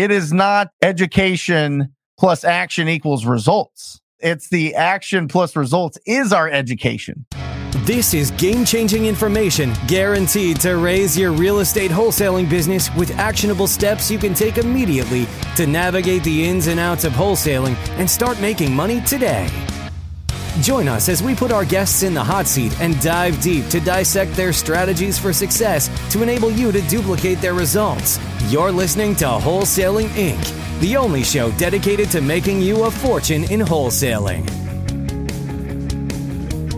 It 0.00 0.10
is 0.10 0.32
not 0.32 0.70
education 0.80 1.94
plus 2.18 2.42
action 2.42 2.88
equals 2.88 3.26
results. 3.26 4.00
It's 4.18 4.48
the 4.48 4.74
action 4.74 5.28
plus 5.28 5.54
results 5.54 5.98
is 6.06 6.32
our 6.32 6.48
education. 6.48 7.26
This 7.84 8.14
is 8.14 8.30
game 8.30 8.64
changing 8.64 9.04
information 9.04 9.74
guaranteed 9.86 10.58
to 10.60 10.78
raise 10.78 11.18
your 11.18 11.32
real 11.32 11.58
estate 11.58 11.90
wholesaling 11.90 12.48
business 12.48 12.88
with 12.94 13.10
actionable 13.18 13.66
steps 13.66 14.10
you 14.10 14.18
can 14.18 14.32
take 14.32 14.56
immediately 14.56 15.26
to 15.56 15.66
navigate 15.66 16.24
the 16.24 16.48
ins 16.48 16.68
and 16.68 16.80
outs 16.80 17.04
of 17.04 17.12
wholesaling 17.12 17.76
and 17.98 18.08
start 18.08 18.40
making 18.40 18.74
money 18.74 19.02
today. 19.02 19.50
Join 20.58 20.88
us 20.88 21.08
as 21.08 21.22
we 21.22 21.36
put 21.36 21.52
our 21.52 21.64
guests 21.64 22.02
in 22.02 22.12
the 22.12 22.22
hot 22.22 22.46
seat 22.46 22.78
and 22.80 23.00
dive 23.00 23.40
deep 23.40 23.68
to 23.68 23.78
dissect 23.80 24.34
their 24.34 24.52
strategies 24.52 25.16
for 25.16 25.32
success 25.32 25.88
to 26.12 26.22
enable 26.22 26.50
you 26.50 26.72
to 26.72 26.82
duplicate 26.82 27.40
their 27.40 27.54
results. 27.54 28.18
You're 28.48 28.72
listening 28.72 29.14
to 29.16 29.26
Wholesaling 29.26 30.08
Inc., 30.08 30.80
the 30.80 30.96
only 30.96 31.22
show 31.22 31.52
dedicated 31.52 32.10
to 32.10 32.20
making 32.20 32.60
you 32.60 32.82
a 32.84 32.90
fortune 32.90 33.44
in 33.44 33.60
wholesaling. 33.60 34.44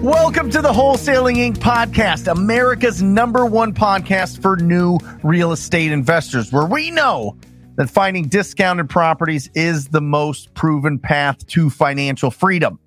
Welcome 0.02 0.50
to 0.50 0.61
the 0.61 0.73
Wholesaling 0.73 1.36
Inc. 1.36 1.56
podcast, 1.56 2.30
America's 2.30 3.02
number 3.02 3.47
one 3.47 3.73
podcast 3.73 4.42
for 4.42 4.56
new 4.56 4.98
real 5.23 5.50
estate 5.50 5.92
investors, 5.92 6.52
where 6.52 6.66
we 6.66 6.91
know 6.91 7.39
that 7.77 7.89
finding 7.89 8.28
discounted 8.28 8.91
properties 8.91 9.48
is 9.55 9.89
the 9.89 10.02
most 10.02 10.52
proven 10.52 10.98
path 10.98 11.45
to 11.47 11.70
financial 11.70 12.30
freedom. 12.30 12.78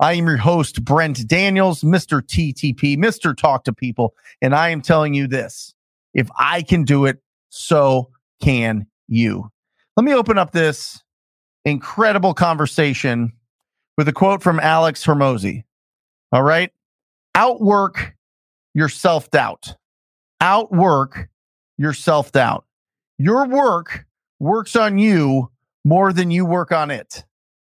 I 0.00 0.14
am 0.14 0.26
your 0.26 0.38
host, 0.38 0.82
Brent 0.82 1.28
Daniels, 1.28 1.82
Mr. 1.82 2.22
TTP, 2.22 2.96
Mr. 2.96 3.36
Talk 3.36 3.64
to 3.64 3.72
People. 3.72 4.14
And 4.40 4.54
I 4.54 4.70
am 4.70 4.80
telling 4.80 5.12
you 5.12 5.26
this 5.26 5.74
if 6.14 6.28
I 6.38 6.62
can 6.62 6.84
do 6.84 7.04
it, 7.04 7.18
so 7.50 8.10
can 8.42 8.86
you. 9.08 9.50
Let 9.96 10.04
me 10.04 10.14
open 10.14 10.38
up 10.38 10.52
this 10.52 11.02
incredible 11.66 12.32
conversation 12.32 13.32
with 13.98 14.08
a 14.08 14.12
quote 14.12 14.42
from 14.42 14.58
Alex 14.58 15.04
Hormozi. 15.04 15.64
All 16.32 16.42
right. 16.42 16.72
Outwork 17.34 18.14
your 18.72 18.88
self 18.88 19.30
doubt. 19.30 19.74
Outwork 20.40 21.28
your 21.76 21.92
self 21.92 22.32
doubt. 22.32 22.64
Your 23.18 23.46
work 23.46 24.06
works 24.38 24.76
on 24.76 24.96
you 24.96 25.50
more 25.84 26.14
than 26.14 26.30
you 26.30 26.46
work 26.46 26.72
on 26.72 26.90
it. 26.90 27.24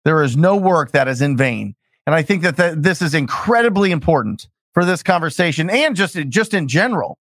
There 0.05 0.23
is 0.23 0.35
no 0.35 0.55
work 0.55 0.91
that 0.93 1.07
is 1.07 1.21
in 1.21 1.37
vain. 1.37 1.75
And 2.05 2.13
I 2.13 2.21
think 2.21 2.43
that 2.43 2.57
th- 2.57 2.75
this 2.77 3.01
is 3.01 3.13
incredibly 3.13 3.91
important 3.91 4.47
for 4.73 4.85
this 4.85 5.01
conversation 5.01 5.69
and 5.69 5.95
just 5.95 6.15
just 6.29 6.53
in 6.53 6.67
general. 6.67 7.17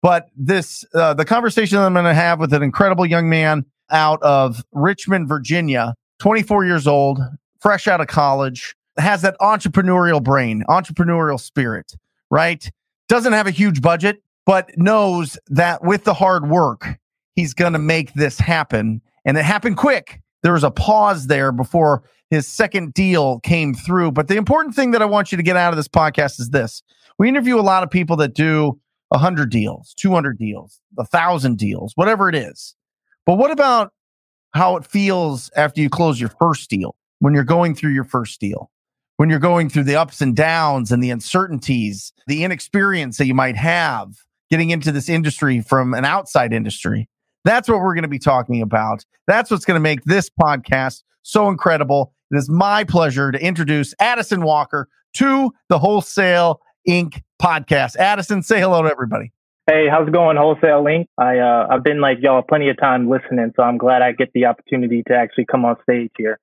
But 0.00 0.28
this 0.36 0.84
uh, 0.94 1.14
the 1.14 1.24
conversation 1.24 1.78
that 1.78 1.86
I'm 1.86 1.92
going 1.92 2.04
to 2.04 2.14
have 2.14 2.40
with 2.40 2.52
an 2.52 2.62
incredible 2.62 3.06
young 3.06 3.28
man 3.28 3.64
out 3.90 4.22
of 4.22 4.64
Richmond, 4.72 5.28
Virginia, 5.28 5.94
24 6.20 6.64
years 6.64 6.86
old, 6.86 7.20
fresh 7.60 7.86
out 7.86 8.00
of 8.00 8.06
college, 8.06 8.74
has 8.96 9.22
that 9.22 9.36
entrepreneurial 9.40 10.22
brain, 10.22 10.64
entrepreneurial 10.68 11.38
spirit, 11.38 11.92
right? 12.30 12.70
Doesn't 13.08 13.32
have 13.32 13.46
a 13.46 13.50
huge 13.50 13.82
budget, 13.82 14.22
but 14.46 14.70
knows 14.78 15.38
that 15.48 15.84
with 15.84 16.04
the 16.04 16.14
hard 16.14 16.48
work, 16.48 16.98
he's 17.36 17.54
going 17.54 17.74
to 17.74 17.78
make 17.78 18.14
this 18.14 18.38
happen. 18.38 19.02
And 19.24 19.36
it 19.36 19.44
happened 19.44 19.76
quick. 19.76 20.21
There 20.42 20.52
was 20.52 20.64
a 20.64 20.70
pause 20.70 21.26
there 21.26 21.52
before 21.52 22.02
his 22.30 22.48
second 22.48 22.94
deal 22.94 23.40
came 23.40 23.74
through. 23.74 24.12
But 24.12 24.28
the 24.28 24.36
important 24.36 24.74
thing 24.74 24.90
that 24.92 25.02
I 25.02 25.06
want 25.06 25.32
you 25.32 25.36
to 25.36 25.42
get 25.42 25.56
out 25.56 25.72
of 25.72 25.76
this 25.76 25.88
podcast 25.88 26.40
is 26.40 26.50
this 26.50 26.82
we 27.18 27.28
interview 27.28 27.58
a 27.58 27.62
lot 27.62 27.82
of 27.82 27.90
people 27.90 28.16
that 28.16 28.34
do 28.34 28.80
100 29.10 29.50
deals, 29.50 29.94
200 29.98 30.38
deals, 30.38 30.80
1,000 30.94 31.58
deals, 31.58 31.92
whatever 31.94 32.28
it 32.28 32.34
is. 32.34 32.74
But 33.26 33.36
what 33.36 33.50
about 33.50 33.92
how 34.54 34.76
it 34.76 34.86
feels 34.86 35.50
after 35.56 35.80
you 35.80 35.90
close 35.90 36.20
your 36.20 36.32
first 36.40 36.70
deal, 36.70 36.96
when 37.20 37.34
you're 37.34 37.44
going 37.44 37.74
through 37.74 37.92
your 37.92 38.04
first 38.04 38.40
deal, 38.40 38.70
when 39.18 39.30
you're 39.30 39.38
going 39.38 39.68
through 39.68 39.84
the 39.84 39.96
ups 39.96 40.20
and 40.20 40.34
downs 40.34 40.90
and 40.90 41.02
the 41.02 41.10
uncertainties, 41.10 42.12
the 42.26 42.44
inexperience 42.44 43.18
that 43.18 43.26
you 43.26 43.34
might 43.34 43.56
have 43.56 44.14
getting 44.50 44.70
into 44.70 44.92
this 44.92 45.08
industry 45.08 45.60
from 45.60 45.94
an 45.94 46.04
outside 46.04 46.52
industry? 46.52 47.08
That's 47.44 47.68
what 47.68 47.80
we're 47.80 47.94
going 47.94 48.02
to 48.02 48.08
be 48.08 48.18
talking 48.18 48.62
about. 48.62 49.04
That's 49.26 49.50
what's 49.50 49.64
going 49.64 49.76
to 49.76 49.80
make 49.80 50.04
this 50.04 50.30
podcast 50.30 51.02
so 51.22 51.48
incredible. 51.48 52.12
It 52.30 52.36
is 52.36 52.48
my 52.48 52.84
pleasure 52.84 53.32
to 53.32 53.42
introduce 53.42 53.94
Addison 54.00 54.42
Walker 54.42 54.88
to 55.14 55.52
the 55.68 55.78
Wholesale 55.78 56.60
Inc. 56.88 57.22
podcast. 57.40 57.96
Addison, 57.96 58.42
say 58.42 58.60
hello 58.60 58.82
to 58.82 58.90
everybody. 58.90 59.32
Hey, 59.70 59.86
how's 59.88 60.08
it 60.08 60.12
going, 60.12 60.36
Wholesale 60.36 60.82
Inc? 60.84 61.06
I 61.18 61.38
uh, 61.38 61.68
I've 61.70 61.84
been 61.84 62.00
like 62.00 62.18
y'all 62.20 62.42
plenty 62.42 62.68
of 62.68 62.78
time 62.78 63.08
listening, 63.08 63.52
so 63.54 63.62
I'm 63.62 63.78
glad 63.78 64.02
I 64.02 64.12
get 64.12 64.32
the 64.32 64.46
opportunity 64.46 65.04
to 65.06 65.14
actually 65.14 65.44
come 65.44 65.64
on 65.64 65.76
stage 65.82 66.10
here. 66.16 66.40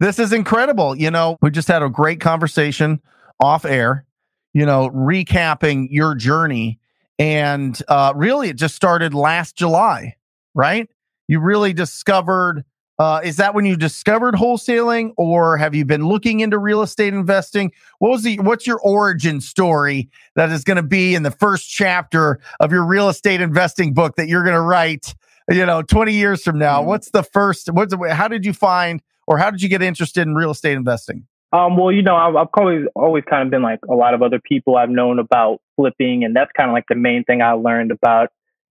This 0.00 0.18
is 0.18 0.32
incredible. 0.32 0.96
You 0.96 1.10
know, 1.10 1.38
we 1.42 1.50
just 1.50 1.68
had 1.68 1.82
a 1.82 1.88
great 1.88 2.20
conversation 2.20 3.00
off 3.38 3.64
air. 3.64 4.04
You 4.52 4.66
know, 4.66 4.90
recapping 4.90 5.88
your 5.90 6.16
journey, 6.16 6.80
and 7.20 7.80
uh, 7.86 8.12
really, 8.16 8.48
it 8.48 8.56
just 8.56 8.74
started 8.74 9.14
last 9.14 9.54
July, 9.54 10.16
right? 10.54 10.88
You 11.28 11.40
really 11.40 11.72
discovered 11.72 12.64
uh, 13.00 13.18
is 13.24 13.36
that 13.36 13.54
when 13.54 13.64
you 13.64 13.76
discovered 13.78 14.34
wholesaling, 14.34 15.14
or 15.16 15.56
have 15.56 15.74
you 15.74 15.86
been 15.86 16.06
looking 16.06 16.40
into 16.40 16.58
real 16.58 16.82
estate 16.82 17.14
investing? 17.14 17.72
What 17.98 18.10
was 18.10 18.24
the 18.24 18.38
what's 18.40 18.66
your 18.66 18.78
origin 18.80 19.40
story 19.40 20.10
that 20.36 20.50
is 20.50 20.64
going 20.64 20.76
to 20.76 20.82
be 20.82 21.14
in 21.14 21.22
the 21.22 21.30
first 21.30 21.70
chapter 21.70 22.40
of 22.60 22.70
your 22.70 22.84
real 22.84 23.08
estate 23.08 23.40
investing 23.40 23.94
book 23.94 24.16
that 24.16 24.28
you're 24.28 24.42
going 24.42 24.54
to 24.54 24.60
write? 24.60 25.14
You 25.48 25.64
know, 25.64 25.80
20 25.80 26.12
years 26.12 26.42
from 26.42 26.58
now. 26.58 26.80
Mm-hmm. 26.80 26.88
What's 26.88 27.10
the 27.10 27.22
first? 27.22 27.72
What's 27.72 27.96
the, 27.96 28.14
how 28.14 28.28
did 28.28 28.44
you 28.44 28.52
find, 28.52 29.00
or 29.26 29.38
how 29.38 29.50
did 29.50 29.62
you 29.62 29.70
get 29.70 29.80
interested 29.80 30.26
in 30.26 30.34
real 30.34 30.50
estate 30.50 30.74
investing? 30.74 31.26
Um, 31.54 31.78
well, 31.78 31.90
you 31.90 32.02
know, 32.02 32.16
I've, 32.16 32.36
I've 32.36 32.48
always 32.52 32.86
always 32.94 33.24
kind 33.30 33.42
of 33.42 33.50
been 33.50 33.62
like 33.62 33.80
a 33.88 33.94
lot 33.94 34.12
of 34.12 34.20
other 34.20 34.40
people 34.40 34.76
I've 34.76 34.90
known 34.90 35.18
about 35.18 35.62
flipping, 35.74 36.22
and 36.22 36.36
that's 36.36 36.52
kind 36.54 36.68
of 36.68 36.74
like 36.74 36.84
the 36.90 36.96
main 36.96 37.24
thing 37.24 37.40
I 37.40 37.52
learned 37.52 37.92
about 37.92 38.28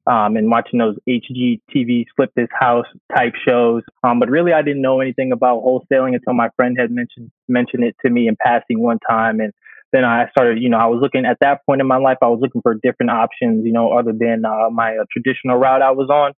um, 0.07 0.37
and 0.37 0.49
watching 0.49 0.79
those 0.79 0.97
HGTV 1.07 2.05
flip 2.15 2.31
this 2.35 2.49
house 2.57 2.85
type 3.15 3.33
shows. 3.47 3.83
Um, 4.03 4.19
but 4.19 4.29
really, 4.29 4.53
I 4.53 4.61
didn't 4.61 4.81
know 4.81 4.99
anything 5.01 5.31
about 5.31 5.63
wholesaling 5.63 6.15
until 6.15 6.33
my 6.33 6.49
friend 6.55 6.77
had 6.79 6.91
mentioned 6.91 7.31
mentioned 7.47 7.83
it 7.83 7.95
to 8.05 8.11
me 8.11 8.27
in 8.27 8.35
passing 8.41 8.79
one 8.79 8.99
time, 9.07 9.39
and 9.39 9.53
then 9.91 10.03
I 10.05 10.29
started. 10.31 10.61
You 10.61 10.69
know, 10.69 10.77
I 10.77 10.87
was 10.87 10.99
looking 11.01 11.25
at 11.25 11.37
that 11.41 11.65
point 11.65 11.81
in 11.81 11.87
my 11.87 11.97
life. 11.97 12.17
I 12.21 12.27
was 12.27 12.39
looking 12.41 12.61
for 12.61 12.75
different 12.75 13.11
options. 13.11 13.65
You 13.65 13.73
know, 13.73 13.91
other 13.91 14.13
than 14.13 14.45
uh, 14.45 14.69
my 14.71 14.97
uh, 14.97 15.05
traditional 15.11 15.57
route 15.57 15.81
I 15.81 15.91
was 15.91 16.09
on. 16.09 16.33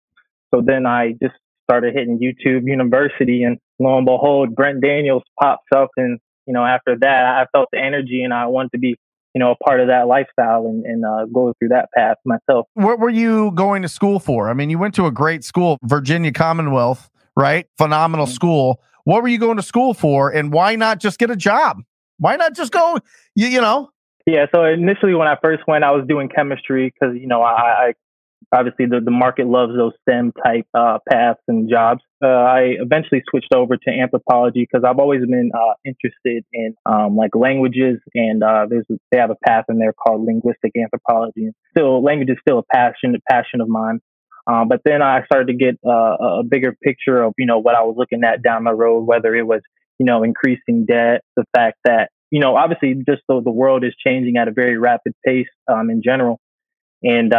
So 0.52 0.62
then 0.64 0.86
I 0.86 1.12
just 1.22 1.34
started 1.64 1.94
hitting 1.94 2.18
YouTube 2.18 2.66
University, 2.66 3.44
and 3.44 3.58
lo 3.78 3.96
and 3.96 4.06
behold, 4.06 4.56
Brent 4.56 4.82
Daniels 4.82 5.22
pops 5.40 5.66
up, 5.74 5.90
and 5.96 6.18
you 6.46 6.54
know, 6.54 6.64
after 6.64 6.96
that, 6.98 7.24
I 7.24 7.46
felt 7.52 7.68
the 7.70 7.78
energy, 7.78 8.24
and 8.24 8.34
I 8.34 8.46
wanted 8.46 8.72
to 8.72 8.78
be 8.78 8.96
you 9.34 9.38
know, 9.38 9.52
a 9.52 9.56
part 9.56 9.80
of 9.80 9.88
that 9.88 10.06
lifestyle 10.06 10.66
and, 10.66 10.84
and 10.84 11.04
uh, 11.04 11.26
go 11.26 11.52
through 11.58 11.68
that 11.68 11.88
path 11.96 12.16
myself. 12.24 12.66
What 12.74 12.98
were 12.98 13.10
you 13.10 13.52
going 13.52 13.82
to 13.82 13.88
school 13.88 14.18
for? 14.18 14.48
I 14.50 14.54
mean, 14.54 14.70
you 14.70 14.78
went 14.78 14.94
to 14.96 15.06
a 15.06 15.12
great 15.12 15.44
school, 15.44 15.78
Virginia 15.84 16.32
Commonwealth, 16.32 17.10
right? 17.36 17.66
Phenomenal 17.78 18.26
mm-hmm. 18.26 18.34
school. 18.34 18.80
What 19.04 19.22
were 19.22 19.28
you 19.28 19.38
going 19.38 19.56
to 19.56 19.62
school 19.62 19.94
for, 19.94 20.30
and 20.30 20.52
why 20.52 20.76
not 20.76 21.00
just 21.00 21.18
get 21.18 21.30
a 21.30 21.36
job? 21.36 21.82
Why 22.18 22.36
not 22.36 22.54
just 22.54 22.70
go? 22.72 22.98
You, 23.34 23.46
you 23.46 23.60
know. 23.60 23.90
Yeah. 24.26 24.46
So 24.54 24.64
initially, 24.64 25.14
when 25.14 25.26
I 25.26 25.36
first 25.42 25.62
went, 25.66 25.84
I 25.84 25.90
was 25.90 26.06
doing 26.06 26.28
chemistry 26.28 26.92
because 26.92 27.16
you 27.16 27.26
know 27.26 27.42
I, 27.42 27.88
I 27.88 27.92
obviously 28.52 28.86
the, 28.86 29.00
the 29.00 29.10
market 29.10 29.46
loves 29.46 29.72
those 29.76 29.92
STEM 30.02 30.32
type 30.44 30.66
uh, 30.74 30.98
paths 31.08 31.40
and 31.48 31.70
jobs. 31.70 32.02
Uh, 32.22 32.28
I 32.28 32.74
eventually 32.80 33.22
switched 33.28 33.54
over 33.54 33.76
to 33.76 33.90
anthropology 33.90 34.66
because 34.70 34.84
I've 34.84 34.98
always 34.98 35.20
been 35.20 35.50
uh, 35.54 35.74
interested 35.84 36.44
in 36.52 36.74
um, 36.86 37.16
like 37.16 37.34
languages, 37.34 37.98
and 38.14 38.42
uh, 38.42 38.66
there's 38.68 38.84
they 39.10 39.18
have 39.18 39.30
a 39.30 39.36
path 39.46 39.64
in 39.68 39.78
there 39.78 39.92
called 39.92 40.24
linguistic 40.24 40.72
anthropology. 40.76 41.50
Still, 41.70 42.02
language 42.02 42.30
is 42.30 42.36
still 42.40 42.58
a 42.58 42.74
passion 42.74 43.16
passion 43.28 43.60
of 43.60 43.68
mine. 43.68 44.00
Um, 44.46 44.68
but 44.68 44.80
then 44.84 45.02
I 45.02 45.24
started 45.26 45.46
to 45.48 45.54
get 45.54 45.78
uh, 45.86 46.40
a 46.40 46.42
bigger 46.42 46.76
picture 46.82 47.22
of 47.22 47.34
you 47.38 47.46
know 47.46 47.58
what 47.58 47.74
I 47.74 47.82
was 47.82 47.94
looking 47.96 48.24
at 48.24 48.42
down 48.42 48.64
the 48.64 48.74
road, 48.74 49.02
whether 49.02 49.34
it 49.34 49.46
was 49.46 49.60
you 49.98 50.06
know 50.06 50.22
increasing 50.22 50.86
debt, 50.86 51.22
the 51.36 51.44
fact 51.54 51.78
that 51.84 52.10
you 52.30 52.40
know 52.40 52.56
obviously 52.56 52.94
just 52.94 53.22
the, 53.28 53.40
the 53.42 53.50
world 53.50 53.84
is 53.84 53.94
changing 54.04 54.36
at 54.36 54.48
a 54.48 54.52
very 54.52 54.76
rapid 54.76 55.14
pace 55.24 55.48
um, 55.68 55.88
in 55.90 56.02
general, 56.02 56.38
and 57.02 57.32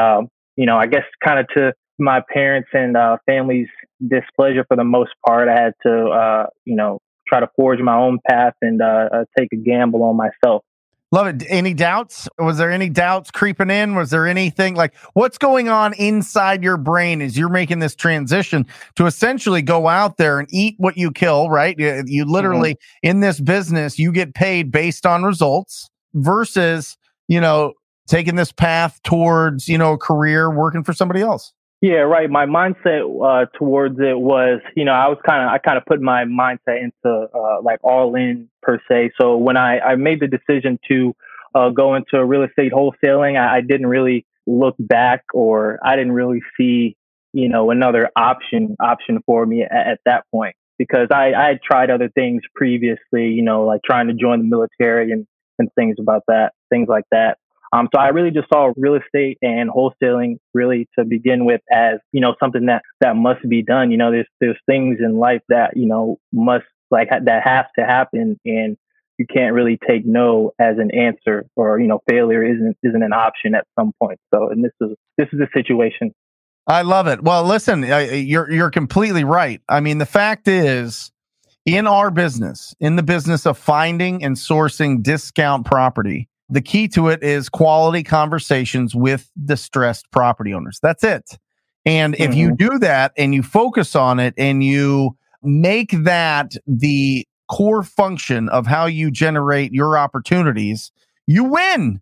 you 0.62 0.68
know, 0.68 0.78
I 0.78 0.86
guess 0.86 1.02
kind 1.26 1.40
of 1.40 1.48
to 1.56 1.74
my 1.98 2.22
parents 2.32 2.70
and 2.72 2.96
uh, 2.96 3.18
family's 3.26 3.68
displeasure 4.08 4.64
for 4.68 4.78
the 4.78 4.84
most 4.84 5.10
part, 5.26 5.50
I 5.50 5.60
had 5.60 5.74
to, 5.88 6.06
uh, 6.10 6.46
you 6.66 6.76
know, 6.76 7.00
try 7.28 7.40
to 7.40 7.50
forge 7.56 7.80
my 7.80 7.96
own 7.96 8.20
path 8.30 8.54
and 8.62 8.80
uh, 8.80 9.10
uh, 9.12 9.24
take 9.36 9.50
a 9.54 9.56
gamble 9.56 10.04
on 10.04 10.16
myself. 10.16 10.62
Love 11.12 11.26
it. 11.26 11.44
Any 11.50 11.74
doubts? 11.74 12.30
Was 12.38 12.60
there 12.60 12.70
any 12.70 12.90
doubts 12.90 13.32
creeping 13.32 13.72
in? 13.72 13.96
Was 13.96 14.12
there 14.12 14.28
anything 14.28 14.76
like 14.76 14.96
what's 15.14 15.40
going 15.40 15.68
on 15.68 15.96
inside 15.96 16.62
your 16.62 16.78
brain 16.78 17.24
as 17.24 17.36
you're 17.36 17.50
making 17.50 17.80
this 17.80 17.96
transition 17.96 18.68
to 18.98 19.08
essentially 19.08 19.64
go 19.64 19.88
out 19.88 20.18
there 20.18 20.38
and 20.38 20.48
eat 20.52 20.76
what 20.78 20.96
you 20.96 21.12
kill, 21.12 21.50
right? 21.50 21.76
You, 21.80 22.04
you 22.06 22.26
literally, 22.26 22.76
mm-hmm. 22.76 23.10
in 23.10 23.20
this 23.22 23.42
business, 23.42 23.98
you 23.98 24.12
get 24.12 24.36
paid 24.36 24.72
based 24.72 25.08
on 25.08 25.24
results 25.24 25.90
versus, 26.14 26.98
you 27.28 27.42
know, 27.42 27.74
taking 28.08 28.36
this 28.36 28.52
path 28.52 29.02
towards, 29.04 29.68
you 29.68 29.78
know, 29.78 29.94
a 29.94 29.98
career 29.98 30.50
working 30.50 30.84
for 30.84 30.94
somebody 30.94 31.22
else? 31.22 31.54
Yeah, 31.82 32.02
right. 32.02 32.30
My 32.30 32.46
mindset 32.46 33.02
uh, 33.26 33.48
towards 33.58 34.00
it 34.00 34.20
was, 34.20 34.62
you 34.76 34.86
know, 34.86 34.92
I 34.92 35.08
was 35.08 35.18
kind 35.26 35.44
of, 35.44 35.50
I 35.50 35.58
kind 35.58 35.80
of 35.80 35.86
put 35.86 36.00
my 36.00 36.26
mindset 36.26 36.80
into 36.80 37.28
uh, 37.34 37.62
like 37.64 37.80
all 37.84 38.14
in 38.16 38.50
per 38.62 38.80
se. 38.88 39.12
So 39.20 39.36
when 39.38 39.58
I, 39.58 39.80
I 39.80 39.96
made 39.96 40.20
the 40.20 40.28
decision 40.28 40.80
to 40.90 41.16
uh, 41.56 41.70
go 41.70 41.96
into 41.96 42.24
real 42.24 42.44
estate 42.44 42.72
wholesaling, 42.72 43.36
I, 43.36 43.58
I 43.58 43.62
didn't 43.62 43.88
really 43.88 44.28
look 44.46 44.76
back 44.78 45.24
or 45.34 45.80
I 45.84 45.96
didn't 45.96 46.12
really 46.12 46.42
see, 46.56 46.98
you 47.34 47.50
know, 47.50 47.72
another 47.72 48.10
option 48.16 48.76
option 48.80 49.20
for 49.26 49.44
me 49.46 49.64
at, 49.64 49.72
at 49.72 50.00
that 50.06 50.26
point 50.32 50.56
because 50.78 51.08
I, 51.12 51.34
I 51.34 51.48
had 51.48 51.62
tried 51.64 51.90
other 51.90 52.10
things 52.10 52.42
previously, 52.56 53.28
you 53.28 53.42
know, 53.42 53.66
like 53.66 53.82
trying 53.84 54.08
to 54.08 54.14
join 54.14 54.40
the 54.40 54.46
military 54.46 55.12
and, 55.12 55.26
and 55.58 55.70
things 55.74 55.98
about 56.00 56.24
that, 56.28 56.54
things 56.70 56.88
like 56.88 57.06
that. 57.12 57.38
Um, 57.74 57.88
so 57.94 58.02
I 58.02 58.10
really 58.10 58.32
just 58.32 58.48
saw 58.54 58.74
real 58.76 58.96
estate 58.96 59.38
and 59.42 59.70
wholesaling 59.70 60.38
really 60.54 60.88
to 61.00 61.06
begin 61.06 61.46
with 61.46 61.62
as, 61.72 62.00
you 62.12 62.20
know, 62.20 62.36
something 62.40 62.66
that, 62.66 62.82
that 63.00 63.16
must 63.16 63.48
be 63.48 63.64
done. 63.64 63.92
You 63.92 63.98
know, 63.98 64.12
there's, 64.12 64.28
there's 64.42 64.60
things 64.66 65.00
in 65.00 65.18
life 65.18 65.42
that, 65.50 65.78
you 65.78 65.88
know, 65.88 66.18
must 66.34 66.66
like 66.90 67.10
that 67.10 67.44
have 67.44 67.68
to 67.80 67.86
happen 67.86 68.38
and 68.46 68.78
you 69.18 69.26
can't 69.34 69.54
really 69.54 69.80
take 69.88 70.06
no 70.06 70.52
as 70.60 70.78
an 70.80 70.92
answer 70.94 71.46
or, 71.56 71.80
you 71.80 71.88
know, 71.88 72.02
failure 72.10 72.44
isn't, 72.44 72.76
isn't 72.84 73.04
an 73.04 73.14
option 73.14 73.56
at 73.56 73.66
some 73.80 73.94
point. 74.02 74.20
So, 74.34 74.50
and 74.50 74.66
this 74.66 74.74
is, 74.82 74.98
this 75.18 75.28
is 75.32 75.40
a 75.40 75.48
situation. 75.58 76.14
I 76.68 76.82
love 76.82 77.08
it. 77.08 77.24
Well, 77.24 77.44
listen, 77.44 77.84
you're, 77.84 78.52
you're 78.52 78.72
completely 78.72 79.24
right. 79.24 79.62
I 79.70 79.80
mean, 79.80 79.98
the 79.98 80.06
fact 80.06 80.48
is, 80.48 81.12
in 81.66 81.86
our 81.86 82.10
business, 82.10 82.74
in 82.80 82.96
the 82.96 83.04
business 83.04 83.46
of 83.46 83.58
finding 83.58 84.24
and 84.24 84.36
sourcing 84.36 85.04
discount 85.04 85.66
property, 85.66 86.28
the 86.52 86.62
key 86.62 86.88
to 86.90 87.08
it 87.08 87.24
is 87.24 87.50
quality 87.50 88.04
conversations 88.04 88.94
with 88.94 89.32
distressed 89.46 90.12
property 90.12 90.54
owners. 90.54 90.80
That's 90.84 91.04
it. 91.04 91.38
And 91.86 92.14
if 92.16 92.32
mm-hmm. 92.32 92.40
you 92.40 92.56
do 92.56 92.78
that 92.80 93.14
and 93.18 93.34
you 93.34 93.42
focus 93.42 93.96
on 93.96 94.20
it 94.20 94.34
and 94.38 94.64
you 94.64 95.18
make 95.42 95.92
that 96.04 96.54
the 96.68 97.26
core 97.50 97.84
function 97.84 98.50
of 98.50 98.68
how 98.68 98.86
you 98.86 99.10
generate 99.10 99.72
your 99.72 99.98
opportunities, 99.98 100.92
you 101.26 101.46
win. 101.46 102.02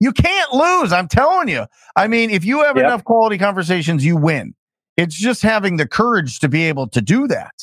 You 0.00 0.12
can't 0.12 0.52
lose. 0.52 0.92
I'm 0.92 1.08
telling 1.08 1.48
you. 1.48 1.66
I 1.96 2.08
mean, 2.08 2.30
if 2.30 2.44
you 2.44 2.62
have 2.64 2.76
yep. 2.76 2.86
enough 2.86 3.04
quality 3.04 3.38
conversations, 3.38 4.04
you 4.04 4.16
win. 4.16 4.54
It's 4.96 5.14
just 5.14 5.42
having 5.42 5.76
the 5.76 5.88
courage 5.88 6.40
to 6.40 6.48
be 6.48 6.64
able 6.64 6.88
to 6.88 7.00
do 7.00 7.26
that. 7.28 7.54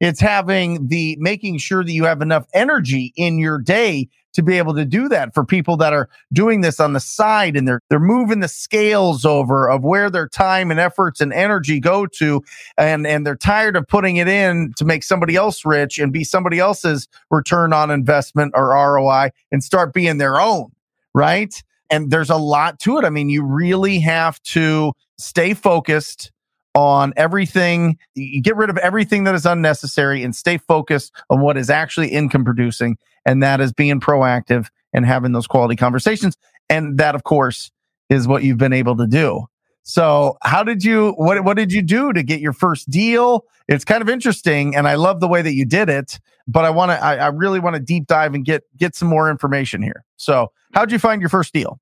It's 0.00 0.20
having 0.20 0.88
the 0.88 1.16
making 1.18 1.58
sure 1.58 1.82
that 1.82 1.92
you 1.92 2.04
have 2.04 2.20
enough 2.20 2.46
energy 2.52 3.12
in 3.16 3.38
your 3.38 3.58
day 3.58 4.08
to 4.34 4.42
be 4.42 4.58
able 4.58 4.74
to 4.74 4.84
do 4.84 5.08
that 5.08 5.34
for 5.34 5.44
people 5.44 5.76
that 5.76 5.92
are 5.92 6.08
doing 6.32 6.60
this 6.60 6.80
on 6.80 6.92
the 6.92 7.00
side 7.00 7.56
and 7.56 7.66
they're 7.66 7.80
they're 7.88 7.98
moving 7.98 8.40
the 8.40 8.48
scales 8.48 9.24
over 9.24 9.68
of 9.68 9.84
where 9.84 10.10
their 10.10 10.28
time 10.28 10.70
and 10.70 10.78
efforts 10.80 11.20
and 11.20 11.32
energy 11.32 11.80
go 11.80 12.06
to 12.06 12.42
and 12.76 13.06
and 13.06 13.26
they're 13.26 13.36
tired 13.36 13.76
of 13.76 13.86
putting 13.86 14.16
it 14.16 14.28
in 14.28 14.72
to 14.76 14.84
make 14.84 15.02
somebody 15.02 15.36
else 15.36 15.64
rich 15.64 15.98
and 15.98 16.12
be 16.12 16.24
somebody 16.24 16.58
else's 16.58 17.08
return 17.30 17.72
on 17.72 17.90
investment 17.90 18.52
or 18.54 18.68
ROI 18.68 19.30
and 19.50 19.64
start 19.64 19.92
being 19.92 20.18
their 20.18 20.40
own, 20.40 20.70
right? 21.14 21.62
And 21.90 22.10
there's 22.10 22.30
a 22.30 22.36
lot 22.36 22.78
to 22.80 22.98
it. 22.98 23.04
I 23.04 23.10
mean, 23.10 23.30
you 23.30 23.42
really 23.42 23.98
have 24.00 24.42
to 24.42 24.92
stay 25.16 25.54
focused 25.54 26.30
on 26.74 27.12
everything. 27.16 27.98
Get 28.42 28.56
rid 28.56 28.70
of 28.70 28.78
everything 28.78 29.24
that 29.24 29.34
is 29.34 29.46
unnecessary 29.46 30.22
and 30.22 30.34
stay 30.34 30.58
focused 30.58 31.12
on 31.30 31.40
what 31.40 31.56
is 31.56 31.70
actually 31.70 32.08
income 32.08 32.44
producing. 32.44 32.98
And 33.24 33.42
that 33.42 33.60
is 33.60 33.72
being 33.72 34.00
proactive 34.00 34.68
and 34.92 35.04
having 35.04 35.32
those 35.32 35.46
quality 35.46 35.76
conversations. 35.76 36.36
And 36.70 36.98
that, 36.98 37.14
of 37.14 37.24
course, 37.24 37.70
is 38.08 38.26
what 38.26 38.42
you've 38.42 38.58
been 38.58 38.72
able 38.72 38.96
to 38.96 39.06
do. 39.06 39.46
So, 39.82 40.36
how 40.42 40.62
did 40.62 40.84
you 40.84 41.12
what 41.12 41.42
what 41.44 41.56
did 41.56 41.72
you 41.72 41.80
do 41.80 42.12
to 42.12 42.22
get 42.22 42.40
your 42.40 42.52
first 42.52 42.90
deal? 42.90 43.46
It's 43.68 43.86
kind 43.86 44.02
of 44.02 44.08
interesting, 44.10 44.76
and 44.76 44.86
I 44.86 44.96
love 44.96 45.20
the 45.20 45.28
way 45.28 45.40
that 45.40 45.54
you 45.54 45.64
did 45.64 45.88
it. 45.88 46.20
But 46.46 46.64
I 46.64 46.70
want 46.70 46.90
to, 46.90 47.02
I, 47.02 47.16
I, 47.16 47.26
really 47.28 47.60
want 47.60 47.76
to 47.76 47.80
deep 47.80 48.06
dive 48.06 48.34
and 48.34 48.44
get 48.44 48.64
get 48.76 48.94
some 48.94 49.08
more 49.08 49.30
information 49.30 49.82
here. 49.82 50.04
So, 50.16 50.52
how 50.74 50.84
did 50.84 50.92
you 50.92 50.98
find 50.98 51.22
your 51.22 51.30
first 51.30 51.54
deal? 51.54 51.80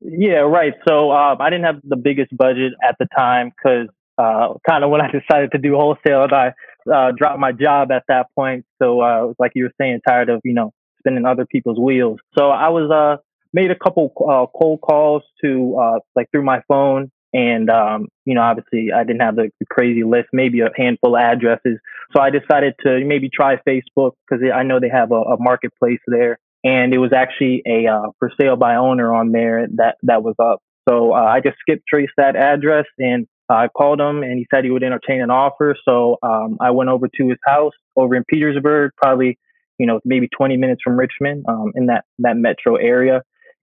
Yeah, 0.00 0.38
right. 0.38 0.74
So 0.86 1.10
um, 1.10 1.40
I 1.40 1.50
didn't 1.50 1.64
have 1.64 1.80
the 1.82 1.96
biggest 1.96 2.36
budget 2.36 2.72
at 2.88 2.96
the 2.98 3.06
time 3.16 3.50
because 3.50 3.88
uh, 4.18 4.54
kind 4.68 4.82
of 4.84 4.90
when 4.90 5.00
I 5.00 5.10
decided 5.10 5.52
to 5.52 5.58
do 5.58 5.76
wholesale, 5.76 6.24
and 6.24 6.32
I 6.32 6.52
uh, 6.92 7.12
dropped 7.16 7.38
my 7.38 7.52
job 7.52 7.92
at 7.92 8.02
that 8.08 8.26
point. 8.34 8.64
So, 8.82 9.00
uh, 9.00 9.22
it 9.22 9.26
was 9.28 9.36
like 9.38 9.52
you 9.54 9.64
were 9.64 9.72
saying, 9.80 10.00
tired 10.06 10.28
of, 10.28 10.40
you 10.44 10.54
know, 10.54 10.72
spinning 10.98 11.24
other 11.24 11.46
people's 11.46 11.78
wheels. 11.78 12.18
So 12.36 12.50
I 12.50 12.68
was, 12.68 12.90
uh, 12.90 13.22
made 13.52 13.70
a 13.70 13.76
couple, 13.76 14.12
uh, 14.20 14.46
cold 14.58 14.80
calls 14.80 15.22
to, 15.44 15.76
uh, 15.78 15.98
like 16.16 16.30
through 16.32 16.44
my 16.44 16.60
phone. 16.66 17.10
And, 17.32 17.70
um, 17.70 18.08
you 18.24 18.34
know, 18.34 18.42
obviously 18.42 18.90
I 18.92 19.04
didn't 19.04 19.20
have 19.20 19.36
the, 19.36 19.50
crazy 19.70 20.02
list, 20.02 20.28
maybe 20.32 20.60
a 20.60 20.70
handful 20.76 21.14
of 21.14 21.20
addresses. 21.20 21.78
So 22.14 22.20
I 22.22 22.30
decided 22.30 22.74
to 22.84 23.04
maybe 23.04 23.28
try 23.28 23.56
Facebook 23.56 24.12
because 24.28 24.44
I 24.52 24.62
know 24.62 24.80
they 24.80 24.88
have 24.88 25.12
a, 25.12 25.20
a 25.20 25.36
marketplace 25.38 26.00
there. 26.06 26.38
And 26.64 26.92
it 26.92 26.98
was 26.98 27.12
actually 27.14 27.62
a, 27.66 27.86
uh, 27.86 28.08
for 28.18 28.32
sale 28.40 28.56
by 28.56 28.76
owner 28.76 29.14
on 29.14 29.30
there 29.30 29.66
that, 29.76 29.96
that 30.02 30.22
was 30.22 30.34
up. 30.38 30.60
So, 30.88 31.12
I 31.12 31.40
just 31.40 31.58
skip 31.60 31.82
traced 31.86 32.14
that 32.16 32.34
address 32.34 32.86
and 32.98 33.26
I 33.48 33.68
called 33.68 34.00
him 34.00 34.22
and 34.22 34.38
he 34.38 34.46
said 34.50 34.64
he 34.64 34.70
would 34.70 34.82
entertain 34.82 35.22
an 35.22 35.30
offer. 35.30 35.76
So 35.84 36.18
um, 36.22 36.58
I 36.60 36.70
went 36.70 36.90
over 36.90 37.08
to 37.08 37.28
his 37.28 37.38
house 37.44 37.72
over 37.96 38.14
in 38.14 38.24
Petersburg, 38.24 38.92
probably, 38.96 39.38
you 39.78 39.86
know, 39.86 40.00
maybe 40.04 40.28
20 40.28 40.56
minutes 40.56 40.82
from 40.82 40.98
Richmond 40.98 41.44
um, 41.48 41.72
in 41.74 41.86
that, 41.86 42.04
that 42.18 42.36
metro 42.36 42.76
area. 42.76 43.22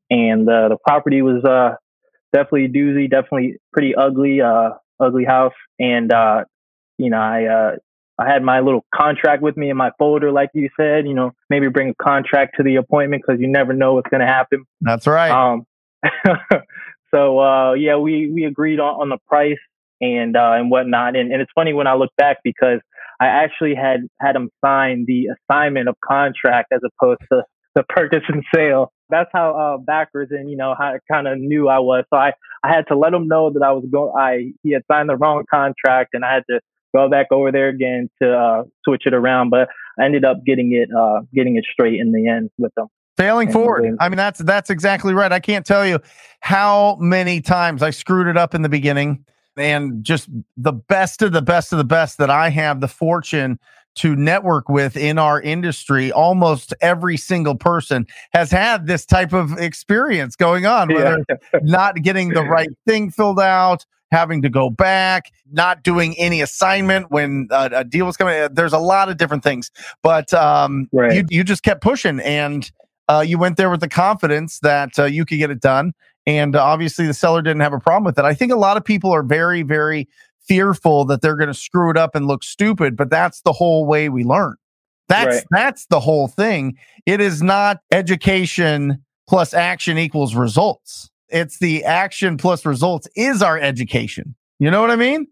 And 0.10 0.50
uh, 0.50 0.70
the 0.70 0.78
property 0.88 1.22
was 1.22 1.44
uh, 1.44 1.76
definitely 2.34 2.66
a 2.66 2.70
doozy, 2.70 3.10
definitely 3.10 3.58
pretty 3.74 3.96
ugly, 3.96 4.42
uh, 4.42 4.72
ugly 5.00 5.26
house. 5.26 5.54
And, 5.80 6.12
uh, 6.12 6.46
you 6.98 7.10
know, 7.10 7.18
I, 7.18 7.46
uh, 7.46 7.76
I 8.18 8.32
had 8.32 8.44
my 8.44 8.62
little 8.62 8.86
contract 8.94 9.42
with 9.42 9.58
me 9.58 9.70
in 9.70 9.78
my 9.78 9.92
folder, 10.00 10.32
like 10.32 10.50
you 10.54 10.70
said, 10.78 11.06
you 11.06 11.14
know, 11.14 11.32
maybe 11.50 11.68
bring 11.68 11.90
a 11.90 12.04
contract 12.04 12.56
to 12.58 12.64
the 12.64 12.78
appointment 12.78 13.24
because 13.26 13.42
you 13.42 13.48
never 13.48 13.74
know 13.74 13.96
what's 13.96 14.10
going 14.10 14.22
to 14.22 14.28
happen. 14.28 14.64
That's 14.80 15.06
right. 15.06 15.32
Um, 15.32 15.66
so, 17.14 17.40
uh, 17.40 17.74
yeah, 17.74 17.98
we, 17.98 18.32
we 18.32 18.46
agreed 18.46 18.80
on, 18.80 19.02
on 19.02 19.10
the 19.10 19.18
price 19.28 19.58
and 20.02 20.36
uh, 20.36 20.54
and 20.54 20.70
whatnot. 20.70 21.16
And, 21.16 21.32
and 21.32 21.42
it's 21.42 21.52
funny 21.56 21.74
when 21.74 21.88
I 21.88 21.96
look 21.96 22.12
back 22.18 22.38
because 22.44 22.80
I 23.20 23.28
actually 23.28 23.76
had 23.76 24.02
had 24.20 24.36
him 24.36 24.50
sign 24.64 25.06
the 25.08 25.30
assignment 25.36 25.88
of 25.88 25.96
contract 26.04 26.72
as 26.74 26.82
opposed 26.84 27.22
to 27.32 27.44
the 27.76 27.84
purchase 27.84 28.24
and 28.28 28.44
sale. 28.54 28.92
That's 29.10 29.30
how 29.34 29.56
uh, 29.56 29.78
backwards 29.78 30.32
and 30.32 30.50
you 30.50 30.58
know 30.58 30.76
how 30.78 30.98
kind 31.12 31.28
of 31.28 31.38
knew 31.38 31.70
I 31.70 31.80
was. 31.80 32.06
So 32.10 32.18
I 32.18 32.34
I 32.64 32.74
had 32.74 32.88
to 32.88 32.98
let 32.98 33.14
him 33.14 33.28
know 33.28 33.52
that 33.52 33.62
I 33.62 33.72
was 33.72 33.86
going. 33.92 34.14
I 34.18 34.54
he 34.64 34.72
had 34.74 34.82
signed 34.92 35.10
the 35.10 35.16
wrong 35.16 35.44
contract, 35.50 36.12
and 36.14 36.26
I 36.26 36.34
had 36.34 36.44
to 36.50 36.60
go 36.96 37.10
back 37.10 37.28
over 37.32 37.52
there 37.52 37.70
again 37.70 38.10
to 38.22 38.34
uh, 38.34 38.64
switch 38.84 39.04
it 39.06 39.14
around. 39.14 39.50
But 39.50 39.70
I 40.00 40.06
ended 40.06 40.26
up 40.26 40.38
getting 40.46 40.74
it 40.74 40.90
uh, 40.96 41.22
getting 41.34 41.56
it 41.56 41.66
straight 41.72 42.00
in 42.00 42.12
the 42.12 42.28
end 42.28 42.50
with 42.58 42.74
them. 42.76 42.88
Failing 43.18 43.50
forward. 43.50 43.96
I 44.00 44.10
mean, 44.10 44.18
that's 44.18 44.40
that's 44.40 44.70
exactly 44.70 45.14
right. 45.14 45.32
I 45.32 45.40
can't 45.40 45.66
tell 45.66 45.86
you 45.86 46.00
how 46.42 46.98
many 47.00 47.40
times 47.40 47.82
I 47.82 47.92
screwed 47.92 48.28
it 48.28 48.36
up 48.36 48.54
in 48.54 48.62
the 48.62 48.70
beginning 48.70 49.24
and 49.58 50.04
just 50.04 50.30
the 50.58 50.74
best 50.74 51.22
of 51.22 51.32
the 51.32 51.42
best 51.42 51.72
of 51.72 51.78
the 51.78 51.84
best 51.84 52.18
that 52.18 52.30
I 52.30 52.50
have 52.50 52.82
the 52.82 52.88
fortune 52.88 53.60
to 53.96 54.16
network 54.16 54.68
with 54.68 54.98
in 54.98 55.18
our 55.18 55.42
industry, 55.42 56.12
almost 56.12 56.74
every 56.82 57.18
single 57.18 57.56
person 57.56 58.06
has 58.34 58.52
had 58.52 58.88
this 58.88 59.06
type 59.06 59.34
of 59.34 59.58
experience 59.58 60.36
going 60.36 60.66
on, 60.66 60.94
whether 60.94 61.24
yeah. 61.30 61.60
not 61.64 61.96
getting 62.02 62.30
the 62.30 62.44
right 62.44 62.70
thing 62.86 63.10
filled 63.10 63.40
out, 63.40 63.86
having 64.12 64.42
to 64.42 64.50
go 64.50 64.70
back, 64.70 65.32
not 65.52 65.82
doing 65.84 66.14
any 66.18 66.42
assignment 66.42 67.10
when 67.10 67.48
uh, 67.52 67.70
a 67.72 67.84
deal 67.84 68.06
was 68.06 68.18
coming. 68.18 68.50
There's 68.52 68.74
a 68.74 68.80
lot 68.80 69.10
of 69.10 69.18
different 69.18 69.44
things, 69.44 69.72
but 70.04 70.34
um, 70.34 70.90
right. 70.92 71.14
you, 71.14 71.26
you 71.30 71.44
just 71.44 71.64
kept 71.64 71.82
pushing 71.82 72.20
and 72.20 72.70
uh, 73.08 73.24
you 73.26 73.38
went 73.38 73.56
there 73.56 73.70
with 73.70 73.80
the 73.80 73.90
confidence 73.90 74.60
that 74.60 74.98
uh, 75.00 75.06
you 75.06 75.26
could 75.26 75.38
get 75.38 75.52
it 75.52 75.62
done. 75.62 75.94
And 76.28 76.56
obviously, 76.56 77.06
the 77.06 77.14
seller 77.14 77.42
didn't 77.42 77.62
have 77.62 77.74
a 77.74 77.80
problem 77.80 78.04
with 78.04 78.18
it. 78.18 78.26
I 78.26 78.34
think 78.34 78.52
a 78.52 78.58
lot 78.58 78.78
of 78.78 78.84
people 78.84 79.12
are 79.12 79.24
very, 79.24 79.62
very 79.62 80.08
fearful 80.48 81.06
that 81.06 81.22
they're 81.22 81.36
going 81.36 81.48
to 81.48 81.54
screw 81.54 81.90
it 81.90 81.98
up 81.98 82.16
and 82.16 82.28
look 82.28 82.44
stupid, 82.44 82.96
but 82.96 83.10
that's 83.10 83.42
the 83.42 83.54
whole 83.54 83.86
way 83.86 84.10
we 84.10 84.24
learn. 84.24 84.56
That's 85.08 85.36
right. 85.38 85.46
that's 85.52 85.86
the 85.88 86.00
whole 86.00 86.28
thing. 86.28 86.78
It 87.06 87.22
is 87.22 87.42
not 87.42 87.82
education 87.92 89.04
plus 89.28 89.54
action 89.54 89.98
equals 89.98 90.36
results. 90.36 91.10
It's 91.30 91.60
the 91.60 91.84
action 91.84 92.38
plus 92.38 92.66
results 92.66 93.08
is 93.16 93.42
our 93.42 93.60
education. 93.60 94.36
You 94.60 94.72
know 94.72 94.82
what 94.82 94.92
I 94.92 94.96
mean? 94.96 95.28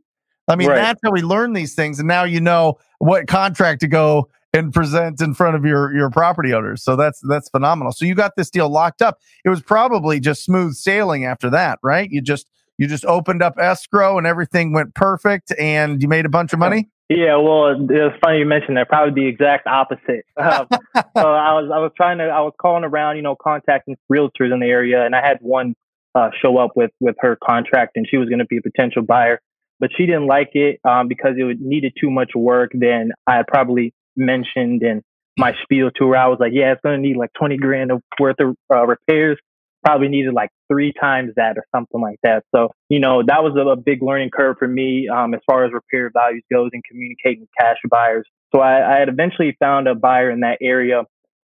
I 0.47 0.55
mean, 0.55 0.69
right. 0.69 0.75
that's 0.75 1.00
how 1.03 1.12
we 1.12 1.21
learn 1.21 1.53
these 1.53 1.73
things. 1.73 2.00
And 2.00 2.07
now 2.07 2.23
you 2.23 2.41
know 2.41 2.77
what 3.00 3.27
contract 3.27 3.79
to 3.81 3.88
go 3.88 4.29
and 4.53 4.72
present 4.72 5.19
in 5.22 5.33
front 5.33 5.55
of 5.55 5.65
your 5.65 5.93
your 5.93 6.10
property 6.10 6.53
owners. 6.53 6.83
So 6.83 6.95
that's 6.95 7.19
that's 7.27 7.50
phenomenal. 7.50 7.91
So 7.91 8.05
you 8.05 8.15
got 8.15 8.36
this 8.36 8.50
deal 8.50 8.69
locked 8.69 9.01
up. 9.01 9.19
It 9.43 9.50
was 9.50 9.62
probably 9.62 10.19
just 10.19 10.43
smooth 10.43 10.74
sailing 10.75 11.25
after 11.25 11.50
that, 11.50 11.79
right? 11.81 12.10
You 12.10 12.22
just 12.22 12.48
you 12.77 12.88
just 12.88 13.05
opened 13.05 13.41
up 13.41 13.55
escrow 13.60 14.17
and 14.17 14.25
everything 14.27 14.74
went 14.74 14.95
perfect 14.95 15.53
and 15.60 16.01
you 16.01 16.07
made 16.07 16.25
a 16.25 16.29
bunch 16.29 16.53
of 16.53 16.60
money? 16.60 16.89
Yeah, 17.10 17.38
well, 17.38 17.75
it's 17.89 18.15
funny 18.24 18.39
you 18.39 18.45
mentioned 18.45 18.77
that. 18.77 18.89
Probably 18.89 19.24
the 19.24 19.27
exact 19.27 19.67
opposite. 19.67 20.25
Um, 20.38 20.67
so 20.95 21.33
I 21.33 21.53
was 21.53 21.72
I 21.74 21.79
was 21.79 21.91
trying 21.95 22.17
to 22.19 22.25
I 22.25 22.41
was 22.41 22.53
calling 22.60 22.83
around, 22.83 23.17
you 23.17 23.22
know, 23.22 23.36
contacting 23.36 23.98
realtors 24.12 24.53
in 24.53 24.60
the 24.60 24.67
area, 24.67 25.05
and 25.05 25.15
I 25.15 25.25
had 25.25 25.38
one 25.41 25.75
uh, 26.15 26.29
show 26.41 26.57
up 26.57 26.72
with 26.75 26.91
with 27.00 27.15
her 27.19 27.38
contract, 27.43 27.93
and 27.95 28.07
she 28.10 28.17
was 28.17 28.29
going 28.29 28.39
to 28.39 28.45
be 28.45 28.57
a 28.57 28.62
potential 28.62 29.01
buyer. 29.01 29.39
but 29.79 29.89
she 29.95 30.05
didn't 30.05 30.27
like 30.27 30.51
it 30.53 30.79
um, 30.86 31.07
because 31.07 31.36
it 31.38 31.43
would 31.43 31.62
needed 31.62 31.93
too 32.00 32.10
much 32.10 32.31
work 32.36 32.72
than 32.74 33.12
I 33.27 33.43
probably 33.48 33.93
mentioned 34.15 34.84
in 34.84 35.01
my 35.38 35.53
spiel 35.63 35.89
to 35.91 36.10
her. 36.10 36.17
I 36.17 36.27
was 36.27 36.38
like, 36.39 36.51
yeah, 36.53 36.74
it's 36.74 36.82
going 36.84 37.01
to 37.01 37.08
need 37.08 37.17
like 37.17 37.32
20 37.38 37.58
grand 37.58 37.91
worth 38.20 38.39
of 38.39 38.55
uh, 38.72 38.86
repairs. 38.86 39.38
Probably 39.84 40.08
needed 40.08 40.34
like 40.34 40.50
three 40.72 40.93
times 40.93 41.32
that 41.36 41.58
or 41.58 41.65
something 41.75 42.00
like 42.00 42.17
that. 42.24 42.43
So, 42.55 42.70
you 42.88 43.00
know, 43.00 43.22
that 43.25 43.43
was 43.43 43.53
a, 43.58 43.67
a 43.67 43.75
big 43.75 44.01
learning 44.01 44.29
curve 44.29 44.55
for 44.58 44.67
me 44.67 45.10
um, 45.10 45.34
as 45.34 45.41
far 45.46 45.65
as 45.65 45.74
repair 45.74 46.10
values 46.13 46.43
goes 46.51 46.70
and 46.72 46.82
communicating 46.89 47.41
with 47.41 47.50
cash 47.60 47.77
buyers. 47.89 48.25
So 48.55 48.62
I, 48.62 48.96
I 48.96 49.00
had 49.00 49.10
eventually 49.10 49.58
found 49.60 49.88
a 49.88 49.96
buyer 49.96 50.29
in 50.29 50.39
that 50.41 50.60
area 50.62 51.03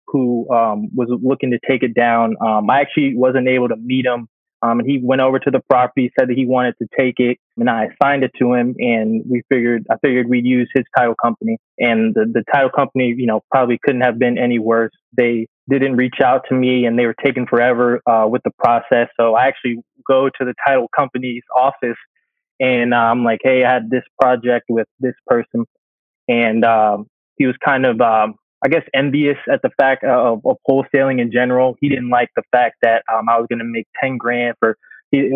who 0.08 0.50
um, 0.52 0.90
was 0.96 1.10
looking 1.22 1.52
to 1.52 1.60
take 1.68 1.82
it 1.82 1.96
down. 1.96 2.36
Um, 2.40 2.70
I 2.70 2.82
actually 2.82 3.16
wasn't 3.16 3.48
able 3.48 3.70
to 3.70 3.76
meet 3.76 4.06
him 4.06 4.28
um, 4.64 4.80
and 4.80 4.90
he 4.90 5.00
went 5.02 5.22
over 5.22 5.38
to 5.40 5.52
the 5.52 5.60
property, 5.70 6.12
said 6.20 6.30
that 6.30 6.38
he 6.38 6.46
wanted 6.46 6.76
to 6.80 6.88
take 6.98 7.20
it, 7.20 7.38
and 7.58 7.70
I 7.70 7.86
assigned 7.86 8.24
it 8.24 8.32
to 8.40 8.54
him. 8.54 8.76
And 8.80 9.24
we 9.30 9.44
figured, 9.50 9.86
I 9.92 9.98
figured 10.02 10.28
we'd 10.28 10.46
use 10.46 10.70
his 10.74 10.86
title 10.98 11.16
company. 11.22 11.58
And 11.78 12.16
the, 12.16 12.26
the 12.26 12.44
title 12.52 12.72
company, 12.72 13.14
you 13.16 13.28
know, 13.28 13.42
probably 13.52 13.80
couldn't 13.84 14.02
have 14.02 14.18
been 14.18 14.38
any 14.38 14.58
worse. 14.58 14.94
They 15.16 15.48
didn't 15.70 15.96
reach 15.96 16.22
out 16.24 16.46
to 16.50 16.56
me, 16.56 16.86
and 16.86 16.98
they 16.98 17.06
were 17.06 17.16
taking 17.24 17.46
forever 17.46 18.02
uh, 18.08 18.28
with 18.28 18.42
the 18.44 18.52
process. 18.58 19.10
So 19.20 19.36
I 19.36 19.46
actually 19.48 19.78
go 20.08 20.30
to 20.30 20.46
the 20.46 20.56
title 20.66 20.90
company's 20.96 21.44
office, 21.56 21.98
and 22.60 22.94
uh, 22.94 22.98
I'm 22.98 23.24
like, 23.24 23.42
"Hey, 23.44 23.64
I 23.64 23.74
had 23.74 23.90
this 23.92 24.04
project 24.20 24.66
with 24.70 24.88
this 25.00 25.16
person," 25.28 25.66
and 26.28 26.66
um, 26.66 27.08
he 27.38 27.46
was 27.46 27.56
kind 27.64 27.86
of 27.86 28.02
um, 28.02 28.36
I 28.64 28.70
guess 28.70 28.84
envious 28.94 29.38
at 29.52 29.62
the 29.62 29.70
fact 29.80 30.04
of, 30.04 30.42
of, 30.46 30.58
wholesaling 30.68 31.22
in 31.22 31.32
general. 31.32 31.76
He 31.80 31.90
didn't 31.90 32.10
like 32.10 32.30
the 32.36 32.44
fact 32.52 32.78
that 32.82 33.04
um, 33.14 33.30
I 33.30 33.38
was 33.38 33.46
going 33.50 33.60
to 33.60 33.66
make 33.66 33.88
ten 34.02 34.18
grand 34.18 34.56
for 34.60 34.78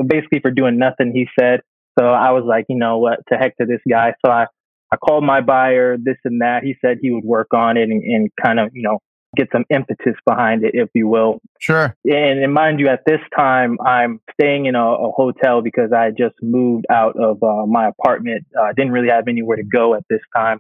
basically 0.08 0.40
for 0.42 0.52
doing 0.52 0.78
nothing. 0.78 1.12
He 1.14 1.28
said. 1.40 1.62
So 2.00 2.06
I 2.06 2.32
was 2.32 2.46
like, 2.48 2.66
you 2.70 2.78
know 2.78 3.00
what, 3.00 3.20
to 3.30 3.38
heck 3.38 3.58
to 3.58 3.66
this 3.66 3.82
guy. 3.88 4.14
So 4.26 4.32
I 4.32 4.46
I 4.92 4.98
called 4.98 5.24
my 5.24 5.42
buyer, 5.42 5.98
this 5.98 6.18
and 6.26 6.42
that. 6.42 6.64
He 6.64 6.76
said 6.82 6.98
he 7.02 7.12
would 7.12 7.24
work 7.24 7.54
on 7.54 7.78
it 7.78 7.84
and, 7.84 8.04
and 8.04 8.30
kind 8.42 8.60
of 8.60 8.70
you 8.74 8.82
know 8.82 9.00
get 9.36 9.48
some 9.52 9.64
impetus 9.70 10.16
behind 10.26 10.64
it, 10.64 10.72
if 10.74 10.90
you 10.94 11.08
will. 11.08 11.40
Sure. 11.60 11.96
And, 12.04 12.44
and 12.44 12.54
mind 12.54 12.80
you, 12.80 12.90
at 12.90 13.02
this 13.06 13.22
time, 13.36 13.78
I'm 13.86 14.20
staying 14.34 14.66
in 14.66 14.76
a, 14.76 14.84
a 14.84 15.12
hotel 15.12 15.62
because 15.62 15.94
I 15.94 16.10
just 16.10 16.36
moved 16.42 16.86
out 16.92 17.16
of 17.18 17.42
uh, 17.42 17.66
my 17.66 17.88
apartment. 17.88 18.46
I 18.60 18.70
uh, 18.70 18.74
didn't 18.74 18.92
really 18.92 19.10
have 19.10 19.28
anywhere 19.28 19.58
to 19.58 19.64
go 19.64 19.96
at 19.96 20.04
this 20.10 20.20
time. 20.36 20.60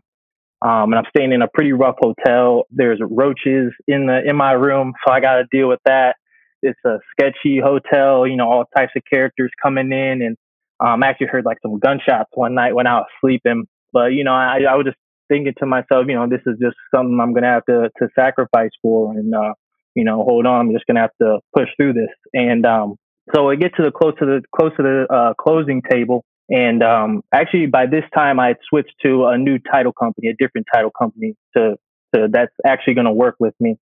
Um, 0.61 0.93
and 0.93 0.95
I'm 0.95 1.05
staying 1.15 1.31
in 1.31 1.41
a 1.41 1.47
pretty 1.47 1.73
rough 1.73 1.95
hotel. 1.99 2.65
There's 2.69 2.99
roaches 3.01 3.73
in 3.87 4.05
the 4.05 4.21
in 4.25 4.35
my 4.35 4.51
room, 4.51 4.93
so 5.05 5.13
I 5.13 5.19
got 5.19 5.37
to 5.37 5.45
deal 5.51 5.67
with 5.67 5.79
that. 5.85 6.17
It's 6.61 6.79
a 6.85 6.99
sketchy 7.11 7.59
hotel, 7.59 8.27
you 8.27 8.35
know, 8.35 8.47
all 8.47 8.65
types 8.75 8.91
of 8.95 9.01
characters 9.11 9.51
coming 9.61 9.91
in, 9.91 10.21
and 10.21 10.37
um, 10.79 11.03
I 11.03 11.07
actually 11.07 11.27
heard 11.27 11.45
like 11.45 11.57
some 11.63 11.79
gunshots 11.79 12.29
one 12.33 12.53
night 12.53 12.75
when 12.75 12.85
I 12.85 12.99
was 12.99 13.07
sleeping. 13.19 13.65
But 13.91 14.13
you 14.13 14.23
know, 14.23 14.33
I, 14.33 14.59
I 14.69 14.75
was 14.75 14.85
just 14.85 14.97
thinking 15.29 15.53
to 15.59 15.65
myself, 15.65 16.05
you 16.07 16.15
know, 16.15 16.27
this 16.27 16.41
is 16.45 16.59
just 16.61 16.75
something 16.93 17.19
I'm 17.19 17.33
gonna 17.33 17.47
have 17.47 17.65
to 17.65 17.89
to 17.97 18.07
sacrifice 18.15 18.71
for, 18.81 19.13
and 19.13 19.33
uh, 19.33 19.53
you 19.95 20.03
know, 20.03 20.23
hold 20.23 20.45
on, 20.45 20.67
I'm 20.67 20.73
just 20.73 20.85
gonna 20.85 21.01
have 21.01 21.15
to 21.21 21.39
push 21.55 21.69
through 21.77 21.93
this. 21.93 22.09
And 22.33 22.65
um, 22.67 22.97
so 23.33 23.49
I 23.49 23.55
get 23.55 23.75
to 23.77 23.83
the 23.83 23.91
close 23.91 24.13
to 24.19 24.25
the 24.25 24.41
close 24.55 24.71
to 24.77 24.83
the 24.83 25.07
uh, 25.13 25.33
closing 25.39 25.81
table, 25.89 26.23
and 26.49 26.83
um, 26.83 27.21
actually, 27.33 27.67
by 27.67 27.85
this 27.85 28.03
time, 28.13 28.39
I 28.39 28.47
had 28.49 28.57
switched 28.67 28.93
to 29.03 29.25
a 29.25 29.37
new 29.37 29.59
title 29.59 29.93
company, 29.93 30.27
a 30.27 30.33
different 30.33 30.67
title 30.73 30.91
company 30.91 31.35
to, 31.55 31.75
to 32.13 32.27
that's 32.29 32.53
actually 32.65 32.95
going 32.95 33.05
to 33.05 33.13
work 33.13 33.35
with 33.39 33.53
me. 33.59 33.77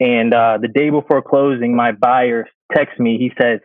And 0.00 0.34
uh, 0.34 0.58
the 0.60 0.68
day 0.68 0.90
before 0.90 1.22
closing, 1.22 1.76
my 1.76 1.92
buyer 1.92 2.48
texts 2.74 2.98
me. 2.98 3.18
He 3.18 3.30
says, 3.40 3.60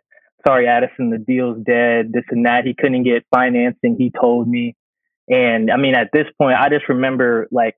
"Sorry, 0.45 0.67
Addison, 0.67 1.09
the 1.09 1.17
deal's 1.17 1.57
dead. 1.65 2.11
This 2.13 2.23
and 2.29 2.45
that. 2.45 2.65
He 2.65 2.75
couldn't 2.75 3.03
get 3.03 3.25
financing. 3.33 3.95
He 3.97 4.11
told 4.11 4.47
me." 4.47 4.75
And 5.29 5.71
I 5.71 5.77
mean, 5.77 5.95
at 5.95 6.09
this 6.13 6.27
point, 6.39 6.57
I 6.59 6.69
just 6.69 6.87
remember 6.89 7.47
like 7.51 7.75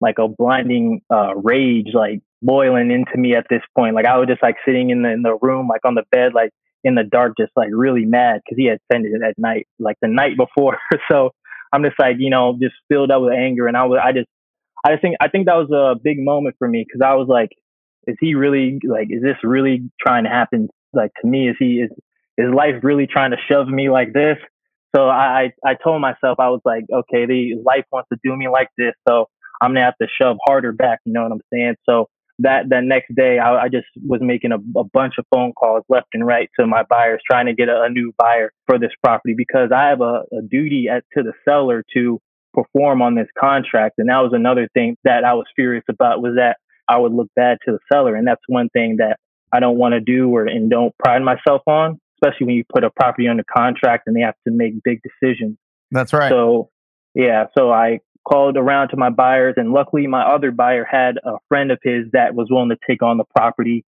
like 0.00 0.18
a 0.18 0.28
blinding 0.28 1.00
uh, 1.12 1.34
rage 1.34 1.88
like 1.94 2.20
boiling 2.42 2.90
into 2.90 3.16
me 3.16 3.34
at 3.34 3.46
this 3.50 3.62
point. 3.76 3.94
Like 3.94 4.06
I 4.06 4.18
was 4.18 4.28
just 4.28 4.42
like 4.42 4.56
sitting 4.64 4.90
in 4.90 5.02
the 5.02 5.10
in 5.10 5.22
the 5.22 5.36
room, 5.40 5.68
like 5.68 5.84
on 5.84 5.94
the 5.94 6.04
bed, 6.10 6.32
like 6.34 6.50
in 6.86 6.94
the 6.94 7.02
dark, 7.02 7.34
just 7.38 7.52
like 7.56 7.70
really 7.72 8.04
mad 8.04 8.40
because 8.44 8.56
he 8.56 8.66
had 8.66 8.78
sent 8.92 9.06
it 9.06 9.20
at 9.22 9.34
night, 9.36 9.66
like 9.78 9.96
the 10.00 10.08
night 10.08 10.36
before. 10.36 10.78
so 11.10 11.30
I'm 11.72 11.82
just 11.82 11.98
like, 11.98 12.16
you 12.18 12.30
know, 12.30 12.56
just 12.62 12.74
filled 12.88 13.10
up 13.10 13.22
with 13.22 13.34
anger. 13.34 13.66
And 13.66 13.76
I 13.76 13.84
was, 13.84 13.98
I 14.02 14.12
just, 14.12 14.28
I 14.84 14.92
just 14.92 15.02
think, 15.02 15.16
I 15.20 15.28
think 15.28 15.46
that 15.46 15.56
was 15.56 15.70
a 15.70 15.98
big 16.00 16.18
moment 16.18 16.54
for 16.58 16.68
me 16.68 16.84
because 16.86 17.04
I 17.04 17.14
was 17.14 17.26
like, 17.28 17.50
is 18.06 18.16
he 18.20 18.34
really 18.36 18.78
like, 18.88 19.08
is 19.10 19.20
this 19.20 19.36
really 19.42 19.90
trying 20.00 20.24
to 20.24 20.30
happen? 20.30 20.68
Like 20.92 21.10
to 21.20 21.28
me, 21.28 21.48
is 21.48 21.56
he, 21.58 21.80
is, 21.80 21.90
is 22.38 22.54
life 22.54 22.76
really 22.84 23.08
trying 23.08 23.32
to 23.32 23.36
shove 23.50 23.66
me 23.66 23.90
like 23.90 24.12
this? 24.12 24.36
So 24.94 25.08
I, 25.08 25.52
I 25.64 25.74
told 25.82 26.00
myself, 26.00 26.38
I 26.38 26.48
was 26.50 26.60
like, 26.64 26.84
okay, 26.90 27.26
the 27.26 27.56
life 27.64 27.84
wants 27.90 28.08
to 28.12 28.18
do 28.22 28.34
me 28.36 28.48
like 28.48 28.68
this. 28.78 28.94
So 29.08 29.26
I'm 29.60 29.70
gonna 29.70 29.84
have 29.84 29.98
to 30.00 30.06
shove 30.20 30.36
harder 30.46 30.72
back. 30.72 31.00
You 31.04 31.12
know 31.12 31.24
what 31.24 31.32
I'm 31.32 31.40
saying? 31.52 31.74
So 31.84 32.08
that 32.40 32.68
that 32.68 32.84
next 32.84 33.14
day, 33.14 33.38
I, 33.38 33.64
I 33.64 33.68
just 33.68 33.86
was 34.06 34.20
making 34.22 34.52
a, 34.52 34.58
a, 34.78 34.84
bunch 34.84 35.14
of 35.18 35.24
phone 35.32 35.52
calls 35.52 35.84
left 35.88 36.08
and 36.12 36.26
right 36.26 36.50
to 36.58 36.66
my 36.66 36.82
buyers, 36.82 37.20
trying 37.26 37.46
to 37.46 37.54
get 37.54 37.68
a, 37.68 37.82
a 37.82 37.88
new 37.88 38.12
buyer 38.18 38.52
for 38.66 38.78
this 38.78 38.90
property 39.02 39.34
because 39.36 39.70
I 39.74 39.88
have 39.88 40.00
a, 40.00 40.24
a 40.32 40.42
duty 40.48 40.88
at, 40.88 41.04
to 41.16 41.22
the 41.22 41.32
seller 41.48 41.82
to 41.94 42.20
perform 42.52 43.02
on 43.02 43.14
this 43.14 43.28
contract, 43.38 43.94
and 43.98 44.08
that 44.08 44.18
was 44.18 44.32
another 44.34 44.68
thing 44.74 44.96
that 45.04 45.24
I 45.24 45.34
was 45.34 45.46
furious 45.54 45.84
about 45.88 46.22
was 46.22 46.34
that 46.36 46.58
I 46.88 46.98
would 46.98 47.12
look 47.12 47.28
bad 47.34 47.58
to 47.64 47.72
the 47.72 47.78
seller, 47.92 48.14
and 48.14 48.26
that's 48.26 48.42
one 48.48 48.68
thing 48.68 48.96
that 48.98 49.18
I 49.52 49.60
don't 49.60 49.78
want 49.78 49.92
to 49.92 50.00
do 50.00 50.28
or 50.34 50.44
and 50.44 50.70
don't 50.70 50.96
pride 50.98 51.22
myself 51.22 51.62
on, 51.66 51.98
especially 52.16 52.46
when 52.46 52.56
you 52.56 52.64
put 52.72 52.84
a 52.84 52.90
property 52.90 53.28
under 53.28 53.44
contract 53.44 54.04
and 54.06 54.16
they 54.16 54.20
have 54.20 54.34
to 54.46 54.52
make 54.52 54.74
big 54.82 55.00
decisions. 55.02 55.56
That's 55.90 56.12
right. 56.12 56.30
So 56.30 56.70
yeah, 57.14 57.46
so 57.56 57.70
I 57.70 58.00
called 58.26 58.56
around 58.56 58.88
to 58.88 58.96
my 58.96 59.10
buyers, 59.10 59.54
and 59.56 59.72
luckily 59.72 60.06
my 60.06 60.22
other 60.22 60.50
buyer 60.50 60.84
had 60.84 61.18
a 61.24 61.36
friend 61.48 61.70
of 61.70 61.78
his 61.82 62.06
that 62.12 62.34
was 62.34 62.48
willing 62.50 62.70
to 62.70 62.78
take 62.88 63.02
on 63.02 63.18
the 63.18 63.24
property. 63.36 63.84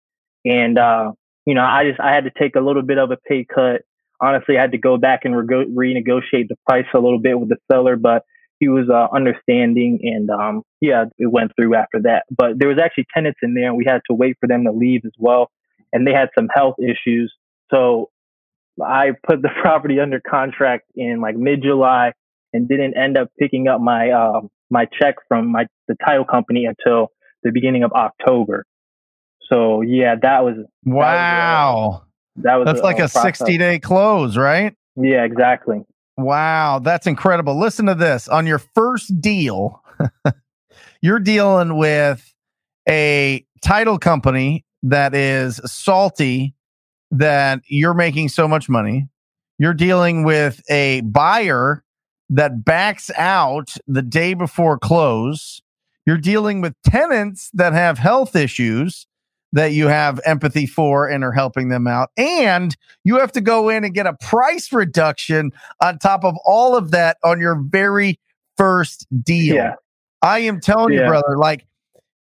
And 0.45 0.79
uh, 0.79 1.13
you 1.47 1.55
know, 1.55 1.65
I 1.65 1.85
just 1.89 2.01
I 2.01 2.15
had 2.15 2.25
to 2.25 2.33
take 2.39 2.57
a 2.57 2.61
little 2.61 2.83
bit 2.83 2.99
of 2.99 3.11
a 3.11 3.17
pay 3.17 3.45
cut. 3.45 3.83
Honestly, 4.21 4.57
I 4.57 4.63
had 4.63 4.73
to 4.73 4.79
go 4.79 4.97
back 4.97 5.21
and 5.25 5.37
re- 5.37 5.67
renegotiate 5.67 6.49
the 6.49 6.57
price 6.67 6.87
a 6.95 6.99
little 6.99 7.19
bit 7.19 7.39
with 7.39 7.49
the 7.49 7.57
seller, 7.71 7.97
but 7.97 8.25
he 8.59 8.69
was 8.69 8.89
uh, 8.89 9.15
understanding, 9.15 10.01
and 10.03 10.31
um, 10.31 10.63
yeah, 10.81 11.05
it 11.19 11.31
went 11.31 11.53
through 11.57 11.75
after 11.75 12.01
that. 12.03 12.25
But 12.31 12.59
there 12.59 12.69
was 12.69 12.79
actually 12.83 13.07
tenants 13.13 13.41
in 13.43 13.55
there, 13.55 13.69
and 13.69 13.77
we 13.77 13.85
had 13.87 14.01
to 14.09 14.15
wait 14.15 14.37
for 14.41 14.47
them 14.47 14.65
to 14.65 14.73
leave 14.73 15.03
as 15.05 15.13
well, 15.19 15.51
and 15.93 16.07
they 16.07 16.13
had 16.13 16.31
some 16.35 16.49
health 16.55 16.77
issues. 16.79 17.33
So 17.71 18.11
I 18.83 19.13
put 19.27 19.43
the 19.43 19.51
property 19.61 20.01
under 20.01 20.21
contract 20.21 20.87
in 20.95 21.21
like 21.21 21.37
mid 21.37 21.63
July 21.63 22.13
and 22.53 22.69
didn't 22.69 22.97
end 22.97 23.17
up 23.17 23.29
picking 23.39 23.69
up 23.69 23.81
my 23.81 24.11
uh, 24.11 24.41
my 24.71 24.87
check 24.99 25.17
from 25.29 25.53
my 25.53 25.67
the 25.89 25.97
title 26.05 26.25
company 26.25 26.67
until 26.67 27.09
the 27.43 27.51
beginning 27.53 27.85
of 27.85 27.93
October. 27.93 28.65
So 29.49 29.83
yeah, 29.83 30.17
that 30.23 30.45
was 30.45 30.57
wow. 30.85 32.03
That 32.37 32.37
was, 32.37 32.37
uh, 32.37 32.43
that 32.43 32.55
was 32.57 32.67
that's 32.67 32.81
a, 32.81 32.83
like 32.83 32.99
a, 32.99 33.05
a 33.05 33.09
sixty 33.09 33.59
day 33.59 33.79
close, 33.79 34.37
right? 34.37 34.75
Yeah, 34.97 35.25
exactly. 35.25 35.83
Wow, 36.17 36.81
that's 36.83 37.07
incredible. 37.07 37.59
Listen 37.59 37.87
to 37.87 37.95
this. 37.95 38.29
On 38.29 38.47
your 38.47 38.59
first 38.59 39.21
deal, 39.21 39.83
you're 41.03 41.19
dealing 41.19 41.77
with 41.77 42.33
a 42.89 43.45
title 43.63 43.99
company 43.99 44.65
that 44.83 45.15
is 45.15 45.61
salty 45.65 46.55
that 47.11 47.61
you're 47.69 47.95
making 47.95 48.29
so 48.29 48.49
much 48.49 48.69
money. 48.69 49.09
You're 49.59 49.75
dealing 49.75 50.25
with 50.25 50.63
a 50.71 51.03
buyer 51.03 51.83
that 52.31 52.65
backs 52.65 53.11
out 53.17 53.75
the 53.87 54.03
day 54.03 54.35
before 54.35 54.79
close. 54.79 55.63
You're 56.05 56.19
dealing 56.19 56.61
with 56.61 56.75
tenants 56.85 57.51
that 57.55 57.73
have 57.73 57.99
health 57.99 58.37
issues 58.37 59.07
that 59.53 59.73
you 59.73 59.89
have 59.89 60.21
empathy 60.25 60.67
for 60.67 61.09
and 61.09 61.25
are 61.25 61.33
helping 61.33 61.69
them 61.69 61.87
out. 61.87 62.11
And 62.17 62.77
you 63.05 63.19
have 63.19 63.33
to 63.33 63.41
go 63.41 63.69
in 63.69 63.85
and 63.85 63.95
get 63.95 64.07
a 64.07 64.15
price 64.15 64.73
reduction 64.73 65.51
on 65.81 65.99
top 65.99 66.25
of 66.25 66.37
all 66.45 66.77
of 66.77 66.91
that 66.91 67.17
on 67.25 67.41
your 67.41 67.57
very 67.57 68.21
first 68.57 69.07
deal. 69.23 69.57
Yeah. 69.57 69.75
I 70.23 70.41
am 70.41 70.61
telling 70.61 70.95
yeah. 70.95 71.03
you, 71.03 71.07
brother, 71.07 71.39
like 71.39 71.67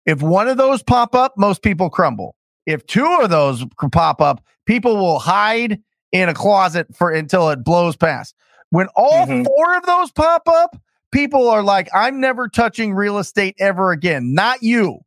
if 0.07 0.23
one 0.23 0.49
of 0.49 0.59
those 0.59 0.83
pop 0.83 1.15
up, 1.15 1.35
most 1.37 1.63
people 1.63 1.91
crumble. 1.91 2.37
If 2.67 2.87
two 2.87 3.19
of 3.21 3.31
those 3.31 3.65
pop 3.93 4.21
up, 4.21 4.45
people 4.67 4.97
will 4.97 5.19
hide 5.19 5.81
in 6.13 6.29
a 6.29 6.35
closet 6.35 6.87
for 6.95 7.11
until 7.11 7.51
it 7.51 7.65
blows 7.65 7.97
past. 7.97 8.35
When 8.75 8.89
all 8.97 9.25
mm-hmm. 9.25 9.45
four 9.45 9.77
of 9.77 9.87
those 9.87 10.11
pop 10.11 10.49
up, 10.49 10.77
people 11.13 11.49
are 11.49 11.63
like, 11.63 11.89
I'm 11.95 12.19
never 12.19 12.49
touching 12.49 12.93
real 12.93 13.19
estate 13.19 13.55
ever 13.61 13.93
again. 13.93 14.35
Not 14.35 14.65
you. 14.65 14.99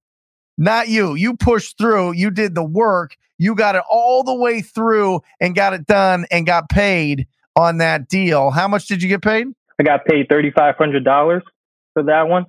Not 0.58 0.88
you. 0.88 1.16
You 1.16 1.36
pushed 1.36 1.78
through. 1.78 2.14
You 2.14 2.32
did 2.32 2.56
the 2.56 2.64
work. 2.64 3.18
You 3.38 3.56
got 3.56 3.76
it 3.76 3.84
all 3.90 4.24
the 4.24 4.34
way 4.34 4.62
through 4.62 5.20
and 5.42 5.54
got 5.54 5.74
it 5.74 5.86
done 5.86 6.26
and 6.32 6.46
got 6.46 6.70
paid 6.70 7.28
on 7.58 7.80
that 7.80 8.08
deal. 8.08 8.52
How 8.52 8.70
much 8.70 8.88
did 8.88 9.04
you 9.04 9.10
get 9.10 9.22
paid? 9.22 9.48
I 9.78 9.84
got 9.84 10.06
paid 10.06 10.30
$3,500 10.30 11.42
for 11.94 12.04
that 12.04 12.30
one. 12.30 12.46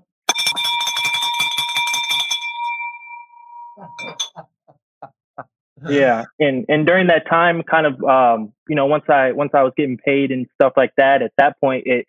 Yeah, 5.88 6.24
and 6.38 6.64
and 6.68 6.86
during 6.86 7.08
that 7.08 7.28
time, 7.28 7.62
kind 7.62 7.86
of, 7.86 8.02
um, 8.02 8.52
you 8.68 8.76
know, 8.76 8.86
once 8.86 9.04
I 9.08 9.32
once 9.32 9.52
I 9.54 9.62
was 9.62 9.72
getting 9.76 9.98
paid 9.98 10.30
and 10.30 10.46
stuff 10.54 10.72
like 10.76 10.92
that, 10.96 11.22
at 11.22 11.32
that 11.38 11.60
point, 11.60 11.84
it, 11.86 12.06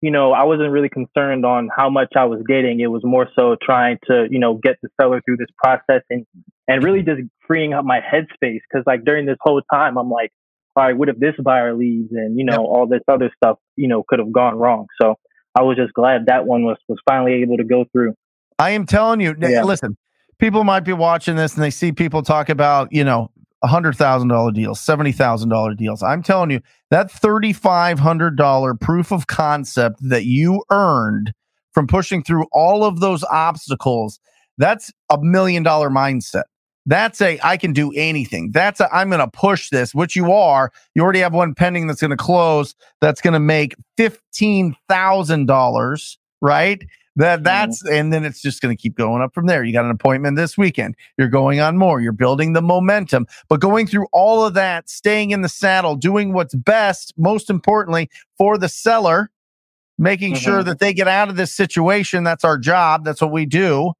you 0.00 0.10
know, 0.10 0.32
I 0.32 0.44
wasn't 0.44 0.70
really 0.70 0.88
concerned 0.88 1.44
on 1.44 1.68
how 1.74 1.90
much 1.90 2.12
I 2.16 2.24
was 2.24 2.42
getting. 2.46 2.80
It 2.80 2.86
was 2.86 3.02
more 3.04 3.28
so 3.38 3.56
trying 3.60 3.98
to, 4.06 4.26
you 4.30 4.38
know, 4.38 4.54
get 4.54 4.76
the 4.82 4.88
seller 5.00 5.20
through 5.24 5.36
this 5.36 5.48
process 5.62 6.02
and 6.10 6.26
and 6.68 6.82
really 6.84 7.02
just 7.02 7.20
freeing 7.46 7.72
up 7.72 7.84
my 7.84 8.00
headspace 8.00 8.60
because 8.70 8.84
like 8.86 9.04
during 9.04 9.26
this 9.26 9.38
whole 9.40 9.62
time, 9.72 9.98
I'm 9.98 10.10
like, 10.10 10.32
all 10.76 10.84
right, 10.84 10.96
what 10.96 11.08
if 11.08 11.18
this 11.18 11.34
buyer 11.42 11.74
leaves 11.74 12.12
and 12.12 12.38
you 12.38 12.44
know 12.44 12.52
yep. 12.52 12.60
all 12.60 12.86
this 12.86 13.02
other 13.08 13.30
stuff, 13.36 13.58
you 13.76 13.88
know, 13.88 14.04
could 14.06 14.18
have 14.18 14.32
gone 14.32 14.56
wrong. 14.56 14.86
So 15.00 15.16
I 15.58 15.62
was 15.62 15.76
just 15.76 15.92
glad 15.92 16.26
that 16.26 16.46
one 16.46 16.64
was 16.64 16.76
was 16.88 16.98
finally 17.08 17.42
able 17.42 17.56
to 17.56 17.64
go 17.64 17.84
through. 17.92 18.14
I 18.58 18.70
am 18.70 18.86
telling 18.86 19.20
you, 19.20 19.34
yeah. 19.40 19.64
listen, 19.64 19.96
people 20.40 20.64
might 20.64 20.80
be 20.80 20.92
watching 20.92 21.36
this 21.36 21.54
and 21.54 21.62
they 21.62 21.70
see 21.70 21.92
people 21.92 22.22
talk 22.22 22.48
about, 22.48 22.92
you 22.92 23.04
know, 23.04 23.30
hundred 23.62 23.94
thousand 23.94 24.28
dollar 24.28 24.50
deals, 24.50 24.80
seventy 24.80 25.12
thousand 25.12 25.50
dollar 25.50 25.74
deals. 25.74 26.02
I'm 26.02 26.22
telling 26.22 26.50
you 26.50 26.60
that 26.90 27.10
thirty 27.10 27.52
five 27.52 27.98
hundred 27.98 28.36
dollar 28.36 28.74
proof 28.74 29.12
of 29.12 29.26
concept 29.26 29.98
that 30.00 30.24
you 30.24 30.64
earned 30.70 31.32
from 31.72 31.86
pushing 31.86 32.22
through 32.22 32.46
all 32.52 32.84
of 32.84 33.00
those 33.00 33.22
obstacles. 33.24 34.18
That's 34.58 34.90
a 35.10 35.18
million 35.20 35.62
dollar 35.62 35.90
mindset. 35.90 36.44
That's 36.86 37.20
a 37.20 37.38
I 37.42 37.58
can 37.58 37.72
do 37.72 37.92
anything. 37.94 38.50
That's 38.52 38.80
a 38.80 38.92
I'm 38.94 39.10
going 39.10 39.20
to 39.20 39.28
push 39.28 39.68
this, 39.68 39.94
which 39.94 40.16
you 40.16 40.32
are. 40.32 40.72
You 40.94 41.02
already 41.02 41.20
have 41.20 41.34
one 41.34 41.54
pending 41.54 41.86
that's 41.86 42.00
going 42.00 42.10
to 42.10 42.16
close. 42.16 42.74
That's 43.02 43.20
going 43.20 43.34
to 43.34 43.40
make 43.40 43.74
fifteen 43.98 44.74
thousand 44.88 45.46
dollars, 45.46 46.18
right? 46.40 46.82
That 47.16 47.36
mm-hmm. 47.36 47.44
that's 47.44 47.84
and 47.86 48.12
then 48.12 48.24
it's 48.24 48.40
just 48.40 48.62
going 48.62 48.76
to 48.76 48.80
keep 48.80 48.96
going 48.96 49.22
up 49.22 49.34
from 49.34 49.46
there. 49.46 49.64
You 49.64 49.72
got 49.72 49.84
an 49.84 49.90
appointment 49.90 50.36
this 50.36 50.56
weekend. 50.56 50.94
You're 51.18 51.28
going 51.28 51.60
on 51.60 51.76
more. 51.76 52.00
You're 52.00 52.12
building 52.12 52.52
the 52.52 52.62
momentum. 52.62 53.26
But 53.48 53.60
going 53.60 53.86
through 53.86 54.06
all 54.12 54.44
of 54.44 54.54
that, 54.54 54.88
staying 54.88 55.30
in 55.30 55.42
the 55.42 55.48
saddle, 55.48 55.96
doing 55.96 56.32
what's 56.32 56.54
best, 56.54 57.12
most 57.16 57.50
importantly 57.50 58.08
for 58.38 58.56
the 58.58 58.68
seller, 58.68 59.30
making 59.98 60.34
mm-hmm. 60.34 60.42
sure 60.42 60.62
that 60.62 60.78
they 60.78 60.92
get 60.94 61.08
out 61.08 61.28
of 61.28 61.36
this 61.36 61.52
situation. 61.52 62.24
That's 62.24 62.44
our 62.44 62.58
job. 62.58 63.04
That's 63.04 63.20
what 63.20 63.32
we 63.32 63.44
do. 63.44 63.92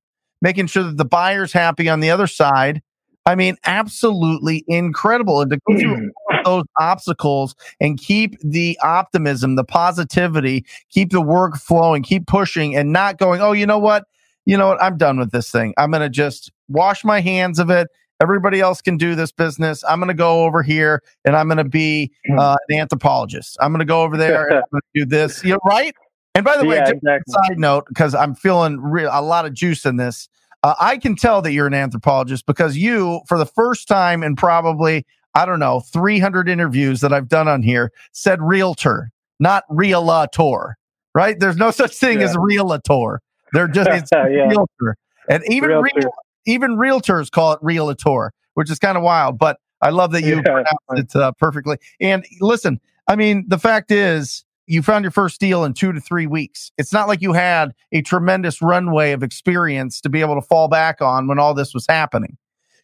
Making 0.43 0.69
sure 0.69 0.85
that 0.85 0.97
the 0.97 1.05
buyer's 1.05 1.53
happy 1.53 1.89
on 1.89 2.01
the 2.01 2.11
other 2.11 2.27
side 2.27 2.81
I 3.27 3.35
mean, 3.35 3.57
absolutely 3.65 4.65
incredible. 4.67 5.41
And 5.41 5.51
to 5.51 5.59
go 5.69 5.79
through 5.79 6.11
those 6.45 6.65
obstacles 6.79 7.55
and 7.81 7.99
keep 7.99 8.39
the 8.41 8.79
optimism, 8.83 9.57
the 9.57 9.65
positivity, 9.65 10.65
keep 10.91 11.11
the 11.11 11.21
work 11.21 11.57
flowing, 11.57 12.03
keep 12.03 12.27
pushing 12.27 12.77
and 12.77 12.93
not 12.93 13.19
going, 13.19 13.41
oh, 13.41 13.53
you 13.53 13.67
know 13.67 13.79
what? 13.79 14.05
You 14.47 14.57
know 14.57 14.69
what? 14.69 14.83
I'm 14.83 14.97
done 14.97 15.19
with 15.19 15.33
this 15.33 15.51
thing. 15.51 15.75
I'm 15.77 15.91
going 15.91 16.03
to 16.03 16.09
just 16.09 16.51
wash 16.69 17.05
my 17.05 17.21
hands 17.21 17.59
of 17.59 17.71
it. 17.71 17.89
Everybody 18.23 18.61
else 18.61 18.83
can 18.83 18.97
do 18.97 19.15
this 19.15 19.33
business. 19.33 19.83
I'm 19.89 19.99
going 19.99 20.09
to 20.09 20.15
go 20.15 20.45
over 20.45 20.63
here 20.63 21.03
and 21.25 21.35
I'm 21.35 21.49
going 21.49 21.59
to 21.59 21.65
be 21.65 22.13
hmm. 22.27 22.39
uh, 22.39 22.57
an 22.69 22.79
anthropologist. 22.79 23.57
I'm 23.61 23.73
going 23.73 23.81
to 23.81 23.87
go 23.87 24.03
over 24.03 24.17
there 24.17 24.47
and 24.49 24.57
I'm 24.57 24.65
going 24.71 24.83
to 24.95 25.01
do 25.01 25.07
this. 25.07 25.43
You 25.43 25.53
know, 25.53 25.61
right? 25.65 25.95
And 26.35 26.45
by 26.45 26.57
the 26.57 26.65
yeah, 26.65 26.71
way, 26.71 26.79
exactly. 26.79 27.33
side 27.33 27.59
note, 27.59 27.87
because 27.89 28.15
I'm 28.15 28.35
feeling 28.35 28.81
re- 28.81 29.05
a 29.05 29.21
lot 29.21 29.47
of 29.47 29.55
juice 29.55 29.85
in 29.85 29.97
this. 29.97 30.29
Uh, 30.63 30.75
I 30.79 30.99
can 30.99 31.17
tell 31.17 31.43
that 31.43 31.53
you're 31.53 31.67
an 31.67 31.75
anthropologist 31.75 32.47
because 32.47 32.77
you, 32.77 33.21
for 33.27 33.39
the 33.39 33.47
first 33.47 33.89
time 33.89 34.23
in 34.23 34.37
probably, 34.37 35.07
I 35.35 35.47
don't 35.47 35.61
know, 35.61 35.81
300 35.81 36.49
interviews 36.49 37.01
that 37.01 37.13
I've 37.13 37.29
done 37.29 37.49
on 37.49 37.63
here, 37.63 37.93
said 38.13 38.41
realtor, 38.43 39.11
not 39.39 39.65
realtor, 39.69 40.77
right? 41.15 41.39
There's 41.39 41.57
no 41.57 41.71
such 41.71 41.95
thing 41.97 42.21
yeah. 42.21 42.27
as 42.27 42.37
realtor. 42.37 43.21
They're 43.53 43.69
just 43.69 43.91
it's 43.91 44.11
yeah. 44.13 44.25
realtor. 44.25 44.97
And 45.29 45.43
even 45.49 45.71
realtor. 45.71 45.91
Real, 45.95 46.13
even 46.47 46.77
realtors 46.77 47.31
call 47.31 47.53
it 47.53 47.61
realtor, 47.63 48.33
which 48.55 48.71
is 48.71 48.79
kind 48.79 48.97
of 48.97 49.05
wild. 49.05 49.39
But 49.39 49.59
I 49.81 49.91
love 49.91 50.13
that 50.13 50.23
you 50.25 50.37
yeah. 50.37 50.43
pronounced 50.43 51.15
it 51.15 51.17
uh, 51.17 51.33
perfectly. 51.33 51.79
And 52.01 52.25
listen, 52.41 52.81
I 53.09 53.17
mean, 53.17 53.45
the 53.49 53.59
fact 53.59 53.91
is, 53.91 54.45
you 54.67 54.83
found 54.83 55.03
your 55.03 55.11
first 55.11 55.41
deal 55.41 55.65
in 55.65 55.75
two 55.75 55.91
to 55.93 56.01
three 56.01 56.29
weeks. 56.29 56.71
It's 56.79 56.93
not 56.93 57.09
like 57.09 57.21
you 57.21 57.33
had 57.33 57.73
a 57.91 58.03
tremendous 58.03 58.63
runway 58.63 59.11
of 59.11 59.25
experience 59.25 60.01
to 60.03 60.09
be 60.09 60.21
able 60.21 60.37
to 60.37 60.43
fall 60.43 60.69
back 60.69 61.03
on 61.03 61.27
when 61.27 61.41
all 61.41 61.55
this 61.55 61.75
was 61.75 61.85
happening. 61.89 62.37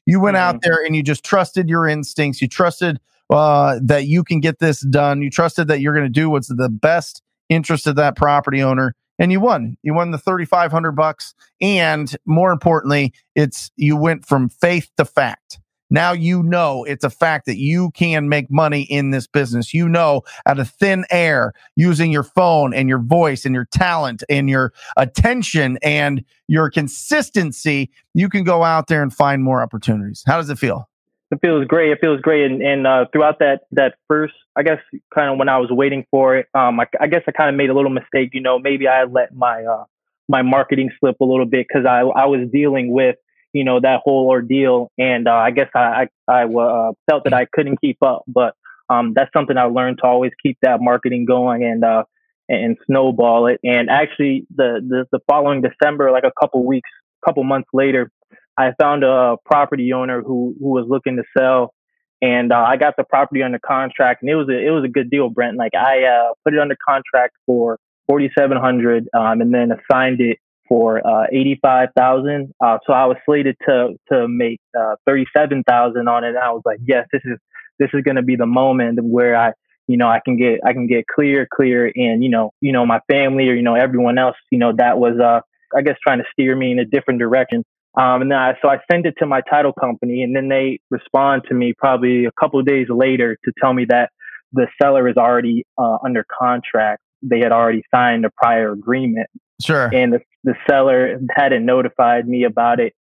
You 0.07 0.21
went 0.21 0.37
mm-hmm. 0.37 0.57
out 0.57 0.63
there 0.63 0.85
and 0.85 0.97
you 0.97 1.03
just 1.03 1.25
trusted 1.25 1.69
your 1.69 1.87
instincts. 1.87 2.41
You 2.41 2.49
trusted 2.49 3.01
uh, 3.29 3.81
that 3.83 4.07
you 4.07 4.23
can 4.25 4.41
get 4.41 4.61
this 4.61 4.81
done. 4.81 5.21
You 5.21 5.31
trusted 5.31 5.69
that 5.69 5.81
you're 5.81 5.95
going 5.95 6.07
to 6.07 6.11
do 6.11 6.31
what's 6.31 6.49
the 6.49 6.69
best 6.69 7.23
interest 7.49 7.87
of 7.87 7.97
that 7.97 8.17
property 8.17 8.63
owner, 8.63 8.95
and 9.19 9.33
you 9.33 9.41
won. 9.41 9.77
You 9.83 9.95
won 9.95 10.13
the 10.13 10.19
thirty 10.19 10.45
five 10.45 10.71
hundred 10.71 10.93
bucks, 10.93 11.35
and 11.61 12.17
more 12.25 12.53
importantly, 12.53 13.13
it's 13.35 13.71
you 13.77 13.97
went 13.97 14.25
from 14.25 14.49
faith 14.49 14.91
to 14.97 15.05
fact. 15.05 15.59
Now 15.97 16.13
you 16.13 16.43
know 16.43 16.85
it's 16.85 17.05
a 17.05 17.09
fact 17.09 17.47
that 17.47 17.57
you 17.57 17.91
can 17.93 18.29
make 18.29 18.51
money 18.51 18.83
in 18.83 19.13
this 19.13 19.27
business. 19.27 19.73
You 19.73 19.89
know, 19.89 20.25
out 20.45 20.59
of 20.59 20.69
thin 20.69 21.07
air, 21.11 21.55
using 21.75 22.13
your 22.13 22.23
phone 22.23 22.75
and 22.75 22.87
your 22.87 22.99
voice 22.99 23.47
and 23.47 23.55
your 23.55 23.65
talent 23.65 24.23
and 24.29 24.51
your 24.51 24.75
attention 24.99 25.79
and 25.83 26.23
your 26.49 26.69
consistency, 26.69 27.91
you 28.13 28.29
can 28.29 28.45
go 28.45 28.63
out 28.63 28.89
there 28.89 29.03
and 29.03 29.11
find 29.11 29.43
more 29.43 29.63
opportunities. 29.63 30.23
How 30.27 30.37
does 30.37 30.51
it 30.51 30.59
feel? 30.59 30.87
It 31.31 31.39
feels 31.41 31.67
great. 31.67 31.93
It 31.93 31.99
feels 32.03 32.21
great. 32.21 32.45
And, 32.45 32.61
and 32.61 32.87
uh, 32.87 33.07
throughout 33.11 33.39
that 33.39 33.63
that 33.73 33.95
first, 34.07 34.35
I 34.55 34.65
guess, 34.65 34.81
kind 35.15 35.33
of 35.33 35.39
when 35.39 35.49
I 35.49 35.57
was 35.57 35.71
waiting 35.71 36.05
for 36.11 36.37
it, 36.37 36.47
um, 36.53 36.79
I, 36.79 36.89
I 37.01 37.07
guess 37.07 37.23
I 37.27 37.31
kind 37.31 37.49
of 37.49 37.57
made 37.57 37.71
a 37.71 37.75
little 37.75 37.91
mistake. 37.91 38.35
You 38.35 38.43
know, 38.43 38.59
maybe 38.59 38.87
I 38.87 39.05
let 39.05 39.35
my 39.35 39.65
uh, 39.65 39.85
my 40.29 40.43
marketing 40.43 40.91
slip 41.01 41.17
a 41.23 41.25
little 41.25 41.47
bit 41.47 41.67
because 41.67 41.87
I 41.87 42.01
I 42.01 42.27
was 42.27 42.47
dealing 42.53 42.93
with 42.93 43.17
you 43.57 43.65
know, 43.65 43.81
that 43.81 44.03
whole 44.05 44.29
ordeal. 44.29 44.91
And 44.99 45.27
uh, 45.27 45.33
I 45.35 45.51
guess 45.51 45.71
I, 45.75 46.09
I, 46.29 46.43
I 46.43 46.45
uh, 46.45 46.93
felt 47.09 47.25
that 47.25 47.33
I 47.33 47.47
couldn't 47.47 47.81
keep 47.81 47.97
up, 48.03 48.23
but 48.27 48.55
um, 48.91 49.15
that's 49.15 49.33
something 49.33 49.57
I 49.57 49.65
learned 49.65 49.99
to 50.03 50.07
always 50.07 50.33
keep 50.43 50.59
that 50.61 50.81
marketing 50.83 51.25
going 51.25 51.65
and, 51.65 51.83
uh, 51.83 52.05
and 52.51 52.77
snowball 52.87 53.47
it. 53.47 53.59
And 53.65 53.89
actually 53.89 54.47
the, 54.55 54.81
the, 54.87 55.07
the 55.11 55.21
following 55.27 55.63
December, 55.63 56.11
like 56.11 56.25
a 56.25 56.33
couple 56.39 56.67
weeks, 56.67 56.91
couple 57.25 57.43
months 57.45 57.71
later, 57.73 58.11
I 58.59 58.73
found 58.79 59.05
a 59.05 59.37
property 59.47 59.91
owner 59.95 60.21
who, 60.21 60.55
who 60.61 60.69
was 60.69 60.85
looking 60.87 61.17
to 61.17 61.25
sell 61.37 61.73
and 62.23 62.53
uh, 62.53 62.65
I 62.67 62.77
got 62.77 62.95
the 62.97 63.05
property 63.05 63.43
under 63.43 63.59
contract, 63.59 64.23
and 64.23 64.31
it 64.31 64.37
was 64.37 64.49
a 64.49 64.59
it 64.59 64.71
was 64.71 64.85
a 64.85 64.89
good 64.89 65.11
deal, 65.11 65.29
Brent. 65.29 65.59
Like 65.59 65.75
I 65.75 66.05
uh, 66.05 66.33
put 66.45 66.55
it 66.55 66.59
under 66.59 66.77
contract 66.87 67.37
for 67.45 67.79
forty 68.07 68.31
seven 68.39 68.57
hundred, 68.57 69.07
um, 69.15 69.43
and 69.43 69.53
then 69.53 69.71
assigned 69.71 70.23
it 70.23 70.39
for 70.69 71.07
uh, 71.07 71.27
eighty 71.33 71.59
five 71.63 71.89
thousand. 71.97 72.53
Uh, 72.63 72.79
so 72.87 72.93
I 72.93 73.07
was 73.07 73.17
slated 73.25 73.57
to 73.69 73.95
to 74.13 74.29
make 74.29 74.61
uh, 74.79 74.97
thirty 75.07 75.27
seven 75.37 75.63
thousand 75.65 76.09
on 76.09 76.25
it. 76.25 76.29
And 76.29 76.39
I 76.39 76.51
was 76.51 76.63
like, 76.65 76.79
yes, 76.87 77.07
this 77.13 77.23
is 77.25 77.39
this 77.79 77.91
is 77.93 78.03
going 78.03 78.17
to 78.17 78.23
be 78.23 78.37
the 78.37 78.47
moment 78.47 78.99
where 79.03 79.37
I 79.37 79.53
you 79.87 79.97
know 79.97 80.09
I 80.09 80.21
can 80.25 80.37
get 80.37 80.61
I 80.65 80.73
can 80.73 80.87
get 80.87 81.07
clear 81.07 81.47
clear 81.53 81.91
and 81.95 82.23
you 82.23 82.31
know 82.31 82.53
you 82.61 82.73
know 82.73 82.87
my 82.87 83.01
family 83.11 83.49
or 83.49 83.55
you 83.55 83.63
know 83.63 83.75
everyone 83.75 84.19
else 84.19 84.37
you 84.51 84.59
know 84.59 84.73
that 84.77 84.99
was 84.99 85.19
uh 85.21 85.41
I 85.77 85.83
guess 85.83 85.97
trying 86.03 86.19
to 86.19 86.25
steer 86.33 86.57
me 86.57 86.73
in 86.73 86.79
a 86.79 86.85
different 86.85 87.19
direction. 87.21 87.65
Um, 87.99 88.23
and 88.23 88.31
then 88.31 88.39
I, 88.39 88.55
so 88.61 88.69
I 88.69 88.79
send 88.91 89.07
it 89.07 89.15
to 89.19 89.27
my 89.27 89.41
title 89.49 89.73
company, 89.73 90.23
and 90.23 90.37
then 90.37 90.49
they 90.49 90.81
respond 90.91 91.43
to 91.49 91.55
me 91.55 91.73
probably 91.77 92.27
a 92.27 92.33
couple 92.39 92.61
of 92.61 92.67
days 92.67 92.89
later 92.91 93.39
to 93.45 93.53
tell 93.61 93.73
me 93.73 93.87
that 93.89 94.11
the 94.53 94.67
seller 94.81 95.09
is 95.09 95.17
already 95.17 95.65
uh, 95.79 95.97
under 96.05 96.25
contract. 96.39 97.01
They 97.23 97.41
had 97.41 97.53
already 97.53 97.83
signed 97.93 98.27
a 98.27 98.31
prior 98.37 98.73
agreement. 98.73 99.29
Sure. 99.63 99.89
And 99.93 100.13
the 100.13 100.21
the 100.47 100.55
seller 100.71 101.19
hadn't 101.35 101.67
notified 101.67 102.27
me 102.27 102.45
about 102.45 102.81
it. 102.81 102.95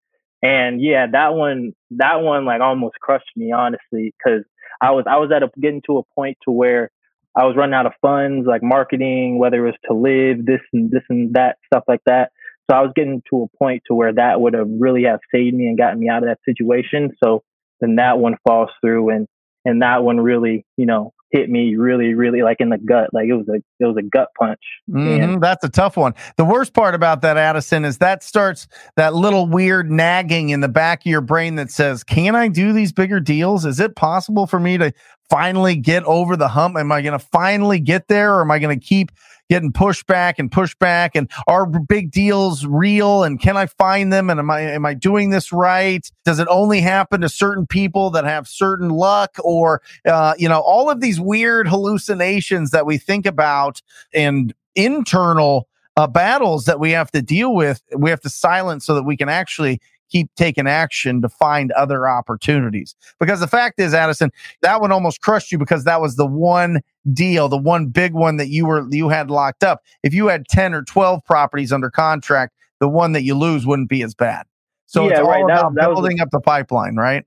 And 0.43 0.81
yeah, 0.81 1.05
that 1.11 1.33
one, 1.33 1.73
that 1.91 2.21
one 2.21 2.43
like 2.43 2.59
almost 2.59 2.95
crushed 2.99 3.31
me, 3.35 3.53
honestly, 3.53 4.13
because 4.17 4.43
I 4.81 4.91
was, 4.91 5.05
I 5.07 5.17
was 5.17 5.31
at 5.33 5.43
a, 5.43 5.49
getting 5.59 5.81
to 5.85 5.99
a 5.99 6.03
point 6.15 6.37
to 6.43 6.51
where 6.51 6.89
I 7.35 7.45
was 7.45 7.55
running 7.55 7.75
out 7.75 7.85
of 7.85 7.93
funds, 8.01 8.45
like 8.47 8.63
marketing, 8.63 9.37
whether 9.37 9.65
it 9.65 9.71
was 9.71 9.79
to 9.89 9.95
live, 9.95 10.45
this 10.45 10.61
and 10.73 10.91
this 10.91 11.03
and 11.09 11.33
that, 11.35 11.57
stuff 11.65 11.83
like 11.87 12.01
that. 12.05 12.31
So 12.69 12.75
I 12.75 12.81
was 12.81 12.91
getting 12.95 13.21
to 13.29 13.43
a 13.43 13.57
point 13.57 13.83
to 13.87 13.93
where 13.93 14.13
that 14.13 14.41
would 14.41 14.55
have 14.55 14.67
really 14.67 15.03
have 15.03 15.19
saved 15.33 15.55
me 15.55 15.67
and 15.67 15.77
gotten 15.77 15.99
me 15.99 16.09
out 16.09 16.23
of 16.23 16.29
that 16.29 16.39
situation. 16.45 17.11
So 17.23 17.43
then 17.79 17.97
that 17.97 18.17
one 18.17 18.37
falls 18.47 18.69
through 18.81 19.11
and, 19.11 19.27
and 19.65 19.83
that 19.83 20.03
one 20.03 20.19
really, 20.19 20.65
you 20.77 20.87
know, 20.87 21.13
hit 21.31 21.49
me 21.49 21.75
really, 21.75 22.13
really 22.13 22.41
like 22.41 22.57
in 22.59 22.69
the 22.69 22.77
gut. 22.77 23.09
Like 23.13 23.27
it 23.27 23.33
was 23.33 23.47
a 23.49 23.55
it 23.79 23.85
was 23.85 23.97
a 23.97 24.03
gut 24.03 24.29
punch. 24.39 24.61
Mm-hmm, 24.89 25.39
that's 25.39 25.63
a 25.63 25.69
tough 25.69 25.97
one. 25.97 26.13
The 26.37 26.45
worst 26.45 26.73
part 26.73 26.95
about 26.95 27.21
that, 27.21 27.37
Addison, 27.37 27.85
is 27.85 27.97
that 27.99 28.23
starts 28.23 28.67
that 28.95 29.13
little 29.13 29.47
weird 29.47 29.91
nagging 29.91 30.49
in 30.49 30.61
the 30.61 30.69
back 30.69 31.01
of 31.01 31.07
your 31.07 31.21
brain 31.21 31.55
that 31.55 31.71
says, 31.71 32.03
"Can 32.03 32.35
I 32.35 32.47
do 32.47 32.73
these 32.73 32.91
bigger 32.91 33.19
deals? 33.19 33.65
Is 33.65 33.79
it 33.79 33.95
possible 33.95 34.47
for 34.47 34.59
me 34.59 34.77
to 34.77 34.93
finally 35.29 35.75
get 35.75 36.03
over 36.03 36.35
the 36.37 36.47
hump? 36.49 36.77
Am 36.77 36.91
I 36.91 37.01
going 37.01 37.17
to 37.17 37.25
finally 37.25 37.79
get 37.79 38.07
there, 38.07 38.35
or 38.35 38.41
am 38.41 38.51
I 38.51 38.59
going 38.59 38.79
to 38.79 38.85
keep?" 38.85 39.11
Getting 39.49 39.71
pushback 39.71 40.35
and 40.37 40.51
pushback 40.51 41.11
and 41.15 41.29
are 41.47 41.65
big 41.65 42.11
deals 42.11 42.65
real 42.65 43.23
and 43.23 43.39
can 43.39 43.57
I 43.57 43.67
find 43.67 44.11
them 44.11 44.29
and 44.29 44.39
am 44.39 44.49
I 44.49 44.61
am 44.61 44.85
I 44.85 44.93
doing 44.93 45.29
this 45.29 45.51
right? 45.51 46.09
Does 46.23 46.39
it 46.39 46.47
only 46.49 46.81
happen 46.81 47.21
to 47.21 47.29
certain 47.29 47.67
people 47.67 48.09
that 48.11 48.25
have 48.25 48.47
certain 48.47 48.89
luck 48.89 49.35
or 49.43 49.81
uh, 50.05 50.33
you 50.37 50.49
know 50.49 50.59
all 50.59 50.89
of 50.89 51.01
these 51.01 51.19
weird 51.19 51.67
hallucinations 51.67 52.71
that 52.71 52.85
we 52.85 52.97
think 52.97 53.25
about 53.25 53.81
and 54.13 54.53
internal 54.75 55.67
uh, 55.97 56.07
battles 56.07 56.65
that 56.65 56.79
we 56.79 56.91
have 56.91 57.09
to 57.11 57.21
deal 57.21 57.53
with 57.53 57.81
we 57.95 58.09
have 58.09 58.19
to 58.21 58.29
silence 58.29 58.85
so 58.85 58.95
that 58.95 59.03
we 59.03 59.15
can 59.15 59.29
actually 59.29 59.79
keep 60.15 60.33
taking 60.35 60.65
action 60.65 61.21
to 61.21 61.27
find 61.27 61.73
other 61.73 62.07
opportunities. 62.07 62.95
Because 63.19 63.41
the 63.41 63.47
fact 63.47 63.81
is, 63.81 63.93
Addison, 63.93 64.31
that 64.61 64.79
one 64.79 64.93
almost 64.93 65.19
crushed 65.19 65.51
you 65.51 65.57
because 65.57 65.83
that 65.83 65.99
was 65.99 66.15
the 66.15 66.25
one 66.25 66.79
deal, 67.11 67.49
the 67.49 67.57
one 67.57 67.87
big 67.87 68.13
one 68.13 68.37
that 68.37 68.47
you 68.47 68.65
were 68.65 68.87
you 68.91 69.09
had 69.09 69.29
locked 69.29 69.61
up. 69.61 69.83
If 70.03 70.13
you 70.13 70.27
had 70.27 70.47
10 70.47 70.73
or 70.73 70.83
12 70.83 71.25
properties 71.25 71.73
under 71.73 71.89
contract, 71.89 72.53
the 72.79 72.87
one 72.87 73.11
that 73.11 73.23
you 73.23 73.35
lose 73.35 73.65
wouldn't 73.65 73.89
be 73.89 74.03
as 74.03 74.15
bad. 74.15 74.45
So 74.85 75.03
yeah, 75.03 75.11
it's 75.11 75.19
all 75.19 75.27
right. 75.27 75.43
about 75.43 75.75
that, 75.75 75.81
that 75.81 75.89
building 75.89 76.21
up 76.21 76.29
the 76.31 76.39
pipeline, 76.39 76.95
right? 76.95 77.25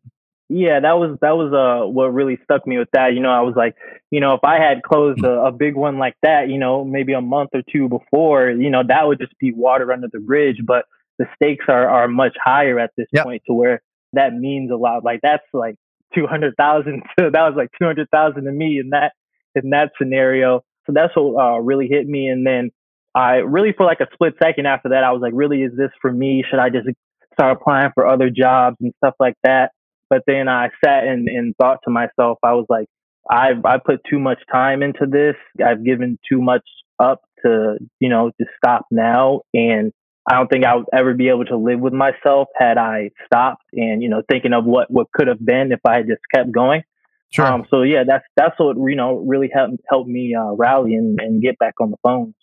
Yeah, 0.48 0.81
that 0.81 0.92
was 0.92 1.18
that 1.20 1.33
was 1.33 1.53
uh 1.53 1.87
what 1.87 2.14
really 2.14 2.38
stuck 2.42 2.66
me 2.66 2.79
with 2.79 2.88
that. 2.94 3.12
You 3.12 3.20
know, 3.20 3.29
I 3.31 3.42
was 3.42 3.55
like, 3.55 3.77
you 4.11 4.20
know, 4.20 4.33
if 4.33 4.42
I 4.44 4.59
had 4.59 4.83
closed 4.83 5.22
a, 5.22 5.44
a 5.44 5.53
big 5.53 5.74
one 5.74 5.98
like 5.98 6.16
that, 6.22 6.48
you 6.48 6.57
know, 6.57 6.87
maybe 6.87 7.12
a 7.12 7.20
month 7.20 7.51
or 7.53 7.61
two 7.70 7.87
before, 7.90 8.48
you 8.48 8.70
know, 8.70 8.83
that 8.88 9.07
would 9.07 9.18
just 9.18 9.38
be 9.38 9.53
water 9.53 9.92
under 9.92 10.09
the 10.11 10.20
bridge. 10.20 10.62
But 10.64 10.87
the 11.19 11.27
stakes 11.35 11.67
are 11.69 11.89
are 11.89 12.09
much 12.09 12.37
higher 12.43 12.79
at 12.79 12.91
this 12.97 13.07
yep. 13.13 13.25
point 13.25 13.43
to 13.47 13.55
where 13.55 13.83
that 14.13 14.35
means 14.35 14.71
a 14.71 14.77
lot. 14.77 15.05
Like 15.05 15.21
that's 15.23 15.45
like 15.53 15.77
two 16.15 16.27
hundred 16.27 16.55
thousand. 16.57 17.03
that 17.17 17.33
was 17.33 17.55
like 17.57 17.71
two 17.79 17.87
hundred 17.87 18.09
thousand 18.11 18.45
to 18.45 18.53
me 18.53 18.79
in 18.79 18.91
that 18.91 19.13
in 19.55 19.71
that 19.71 19.93
scenario. 20.01 20.63
So 20.87 20.93
that's 20.95 21.13
what 21.15 21.41
uh, 21.41 21.59
really 21.59 21.89
hit 21.89 22.07
me. 22.07 22.29
And 22.29 22.47
then 22.47 22.71
I 23.15 23.37
really 23.37 23.73
for 23.77 23.85
like 23.85 24.01
a 24.01 24.07
split 24.13 24.35
second 24.43 24.67
after 24.67 24.91
that, 24.91 25.05
I 25.05 25.13
was 25.13 25.21
like, 25.21 25.33
really, 25.35 25.63
is 25.63 25.73
this 25.77 25.91
for 26.01 26.13
me? 26.13 26.45
Should 26.49 26.61
I 26.61 26.71
just 26.71 26.89
start 27.35 27.59
applying 27.61 27.91
for 27.95 28.07
other 28.07 28.31
jobs 28.31 28.77
and 28.81 28.93
stuff 28.99 29.15
like 29.19 29.35
that? 29.45 29.73
But 30.11 30.23
then 30.27 30.49
I 30.49 30.71
sat 30.83 31.05
and, 31.05 31.29
and 31.29 31.55
thought 31.61 31.81
to 31.85 31.91
myself, 31.91 32.39
I 32.43 32.55
was 32.55 32.65
like, 32.69 32.87
I've 33.31 33.65
I 33.65 33.79
put 33.79 34.01
too 34.09 34.19
much 34.19 34.39
time 34.51 34.83
into 34.83 35.07
this. 35.07 35.35
I've 35.65 35.85
given 35.85 36.19
too 36.31 36.41
much 36.41 36.65
up 36.99 37.21
to, 37.45 37.77
you 38.01 38.09
know, 38.09 38.31
to 38.41 38.47
stop 38.57 38.87
now. 38.91 39.43
And 39.53 39.93
I 40.29 40.35
don't 40.35 40.49
think 40.49 40.64
I 40.64 40.75
would 40.75 40.87
ever 40.93 41.14
be 41.14 41.31
able 41.31 41.47
to 41.47 41.57
live 41.57 41.81
with 41.81 41.95
myself 41.95 42.49
had 42.55 42.77
I 42.77 43.11
stopped 43.25 43.64
and, 43.73 44.03
you 44.03 44.11
know, 44.11 44.23
thinking 44.29 44.53
of 44.53 44.67
what, 44.67 44.91
what 44.91 45.11
could 45.12 45.27
have 45.27 45.45
been 45.45 45.73
if 45.73 45.81
I 45.87 45.97
had 45.97 46.07
just 46.07 46.21
kept 46.35 46.53
going. 46.53 46.83
Sure. 47.31 47.47
Um, 47.47 47.64
so 47.71 47.81
yeah, 47.81 48.05
that's, 48.07 48.25
that's 48.37 48.55
what, 48.59 48.77
you 48.77 48.95
know, 48.95 49.25
really 49.27 49.51
helped, 49.53 49.79
helped 49.88 50.09
me 50.09 50.35
uh, 50.35 50.53
rally 50.53 50.95
and, 50.95 51.19
and 51.19 51.41
get 51.41 51.59
back 51.59 51.75
on 51.81 51.91
the 51.91 51.97
phones. 52.03 52.35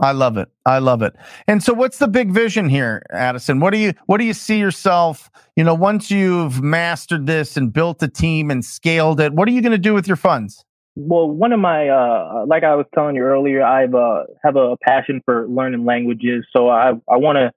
I 0.00 0.12
love 0.12 0.36
it. 0.36 0.48
I 0.66 0.80
love 0.80 1.02
it. 1.02 1.14
And 1.46 1.62
so 1.62 1.72
what's 1.72 1.98
the 1.98 2.08
big 2.08 2.30
vision 2.30 2.68
here, 2.68 3.02
Addison? 3.10 3.60
What 3.60 3.72
do 3.72 3.78
you 3.78 3.94
what 4.06 4.18
do 4.18 4.24
you 4.24 4.34
see 4.34 4.58
yourself, 4.58 5.30
you 5.56 5.62
know, 5.62 5.74
once 5.74 6.10
you've 6.10 6.60
mastered 6.62 7.26
this 7.26 7.56
and 7.56 7.72
built 7.72 8.02
a 8.02 8.08
team 8.08 8.50
and 8.50 8.64
scaled 8.64 9.20
it, 9.20 9.32
what 9.32 9.48
are 9.48 9.52
you 9.52 9.62
going 9.62 9.72
to 9.72 9.78
do 9.78 9.94
with 9.94 10.08
your 10.08 10.16
funds? 10.16 10.64
Well, 10.96 11.28
one 11.28 11.52
of 11.52 11.58
my 11.60 11.88
uh 11.88 12.44
like 12.46 12.62
I 12.62 12.76
was 12.76 12.86
telling 12.94 13.16
you 13.16 13.22
earlier, 13.22 13.62
I've 13.64 13.94
uh 13.94 14.24
have 14.44 14.56
a 14.56 14.76
passion 14.86 15.22
for 15.24 15.48
learning 15.48 15.84
languages, 15.84 16.46
so 16.56 16.68
I 16.68 16.90
I 17.10 17.16
want 17.16 17.36
to 17.36 17.50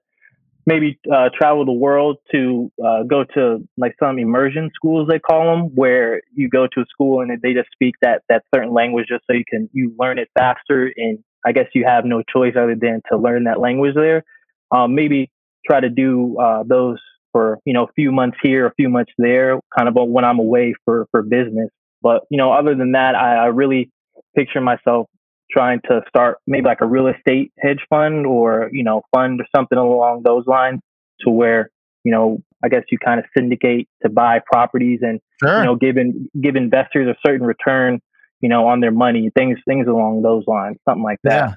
maybe 0.66 0.98
uh, 1.10 1.30
travel 1.36 1.64
the 1.64 1.72
world 1.72 2.18
to 2.30 2.70
uh, 2.84 3.02
go 3.04 3.24
to 3.24 3.66
like 3.78 3.94
some 3.98 4.18
immersion 4.18 4.70
schools 4.74 5.08
they 5.08 5.18
call 5.18 5.46
them, 5.56 5.74
where 5.74 6.20
you 6.34 6.48
go 6.50 6.66
to 6.66 6.80
a 6.80 6.84
school 6.90 7.22
and 7.22 7.30
they 7.40 7.54
just 7.54 7.70
speak 7.72 7.94
that 8.02 8.22
that 8.28 8.42
certain 8.54 8.72
language 8.74 9.06
just 9.08 9.24
so 9.26 9.34
you 9.34 9.44
can 9.48 9.70
you 9.72 9.94
learn 9.98 10.18
it 10.18 10.28
faster 10.36 10.92
and 10.96 11.18
I 11.46 11.52
guess 11.52 11.66
you 11.74 11.84
have 11.86 12.04
no 12.04 12.22
choice 12.22 12.54
other 12.56 12.74
than 12.78 13.00
to 13.10 13.16
learn 13.16 13.44
that 13.44 13.60
language 13.60 13.94
there. 13.94 14.24
Um, 14.70 14.94
maybe 14.94 15.30
try 15.66 15.80
to 15.80 15.88
do 15.88 16.36
uh, 16.38 16.64
those 16.66 16.98
for 17.32 17.58
you 17.64 17.72
know 17.72 17.84
a 17.84 17.92
few 17.94 18.12
months 18.12 18.36
here, 18.42 18.66
a 18.66 18.74
few 18.74 18.88
months 18.88 19.12
there, 19.16 19.60
kind 19.76 19.88
of 19.88 19.94
when 19.94 20.24
I'm 20.24 20.40
away 20.40 20.74
for 20.84 21.06
for 21.12 21.22
business. 21.22 21.70
But 22.02 22.22
you 22.30 22.38
know, 22.38 22.52
other 22.52 22.74
than 22.74 22.92
that, 22.92 23.14
I, 23.14 23.36
I 23.36 23.46
really 23.46 23.90
picture 24.36 24.60
myself 24.60 25.08
trying 25.50 25.80
to 25.88 26.02
start 26.08 26.38
maybe 26.46 26.66
like 26.66 26.80
a 26.80 26.86
real 26.86 27.08
estate 27.08 27.52
hedge 27.58 27.80
fund 27.88 28.26
or 28.26 28.70
you 28.72 28.84
know 28.84 29.02
fund 29.14 29.40
or 29.40 29.46
something 29.54 29.78
along 29.78 30.22
those 30.24 30.46
lines, 30.46 30.80
to 31.20 31.30
where 31.30 31.70
you 32.04 32.12
know 32.12 32.38
I 32.64 32.68
guess 32.68 32.82
you 32.90 32.98
kind 32.98 33.18
of 33.18 33.26
syndicate 33.36 33.88
to 34.02 34.08
buy 34.08 34.40
properties 34.50 35.00
and 35.02 35.20
sure. 35.42 35.58
you 35.58 35.64
know 35.64 35.76
give 35.76 35.96
in, 35.96 36.28
give 36.40 36.56
investors 36.56 37.08
a 37.08 37.16
certain 37.26 37.46
return 37.46 38.00
you 38.40 38.48
know, 38.48 38.66
on 38.66 38.80
their 38.80 38.90
money, 38.90 39.30
things 39.36 39.58
things 39.66 39.86
along 39.86 40.22
those 40.22 40.44
lines, 40.46 40.76
something 40.84 41.02
like 41.02 41.18
that. 41.24 41.50
Yeah. 41.50 41.54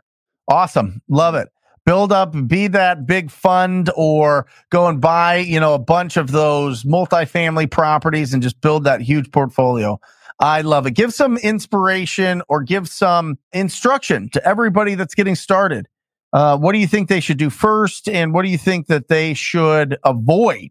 Awesome. 0.47 1.01
Love 1.07 1.35
it. 1.35 1.49
Build 1.85 2.11
up, 2.11 2.35
be 2.47 2.67
that 2.67 3.07
big 3.07 3.31
fund 3.31 3.89
or 3.95 4.45
go 4.69 4.87
and 4.87 5.01
buy, 5.01 5.37
you 5.37 5.59
know, 5.59 5.73
a 5.73 5.79
bunch 5.79 6.15
of 6.15 6.31
those 6.31 6.83
multifamily 6.83 7.69
properties 7.71 8.33
and 8.33 8.43
just 8.43 8.61
build 8.61 8.83
that 8.83 9.01
huge 9.01 9.31
portfolio. 9.31 9.99
I 10.41 10.61
love 10.61 10.87
it. 10.87 10.91
Give 10.91 11.13
some 11.13 11.37
inspiration 11.37 12.41
or 12.49 12.63
give 12.63 12.87
some 12.89 13.37
instruction 13.53 14.29
to 14.29 14.45
everybody 14.45 14.95
that's 14.95 15.13
getting 15.13 15.35
started. 15.35 15.87
Uh, 16.33 16.57
what 16.57 16.73
do 16.73 16.79
you 16.79 16.87
think 16.87 17.09
they 17.09 17.19
should 17.19 17.37
do 17.37 17.49
first, 17.49 18.09
and 18.09 18.33
what 18.33 18.43
do 18.43 18.49
you 18.49 18.57
think 18.57 18.87
that 18.87 19.07
they 19.07 19.33
should 19.33 19.97
avoid? 20.03 20.69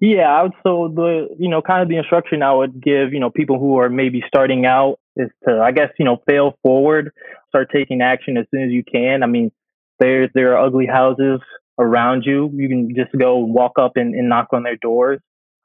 Yeah. 0.00 0.48
So 0.64 0.92
the 0.94 1.28
you 1.38 1.48
know 1.48 1.62
kind 1.62 1.82
of 1.82 1.88
the 1.88 1.96
instruction 1.96 2.42
I 2.42 2.52
would 2.52 2.82
give 2.82 3.12
you 3.12 3.20
know 3.20 3.30
people 3.30 3.58
who 3.58 3.78
are 3.78 3.88
maybe 3.88 4.24
starting 4.26 4.66
out 4.66 4.98
is 5.16 5.30
to, 5.46 5.60
I 5.60 5.72
guess, 5.72 5.90
you 5.98 6.04
know, 6.04 6.18
fail 6.28 6.58
forward, 6.62 7.12
start 7.48 7.70
taking 7.72 8.00
action 8.00 8.36
as 8.36 8.46
soon 8.50 8.62
as 8.64 8.70
you 8.70 8.82
can. 8.82 9.22
I 9.22 9.26
mean, 9.26 9.52
there 10.00 10.28
there 10.34 10.56
are 10.56 10.66
ugly 10.66 10.86
houses 10.86 11.40
around 11.78 12.24
you. 12.24 12.50
You 12.54 12.68
can 12.68 12.94
just 12.94 13.16
go 13.16 13.38
walk 13.38 13.72
up 13.78 13.92
and, 13.96 14.14
and 14.14 14.28
knock 14.28 14.48
on 14.52 14.62
their 14.62 14.76
doors. 14.76 15.20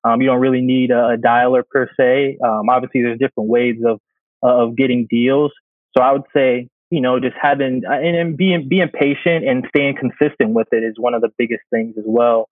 Um, 0.08 0.22
you 0.22 0.28
don't 0.28 0.40
really 0.40 0.62
need 0.62 0.92
a, 0.92 1.10
a 1.10 1.18
dialer 1.18 1.64
per 1.70 1.90
se. 2.00 2.38
Um, 2.44 2.70
obviously, 2.70 3.02
there's 3.02 3.20
different 3.20 3.50
ways 3.50 3.76
of 3.86 4.00
of 4.42 4.76
getting 4.76 5.08
deals. 5.10 5.52
So 5.96 6.04
I 6.04 6.12
would 6.12 6.24
say, 6.36 6.70
you 6.92 7.02
know, 7.02 7.20
just 7.20 7.36
having 7.42 7.82
and, 7.86 8.16
and 8.16 8.38
being 8.38 8.68
being 8.70 8.90
patient 8.90 9.48
and 9.48 9.66
staying 9.76 9.96
consistent 9.98 10.52
with 10.52 10.68
it 10.72 10.84
is 10.84 10.96
one 10.98 11.14
of 11.14 11.22
the 11.22 11.30
biggest 11.38 11.64
things 11.72 11.96
as 11.98 12.06
well. 12.06 12.50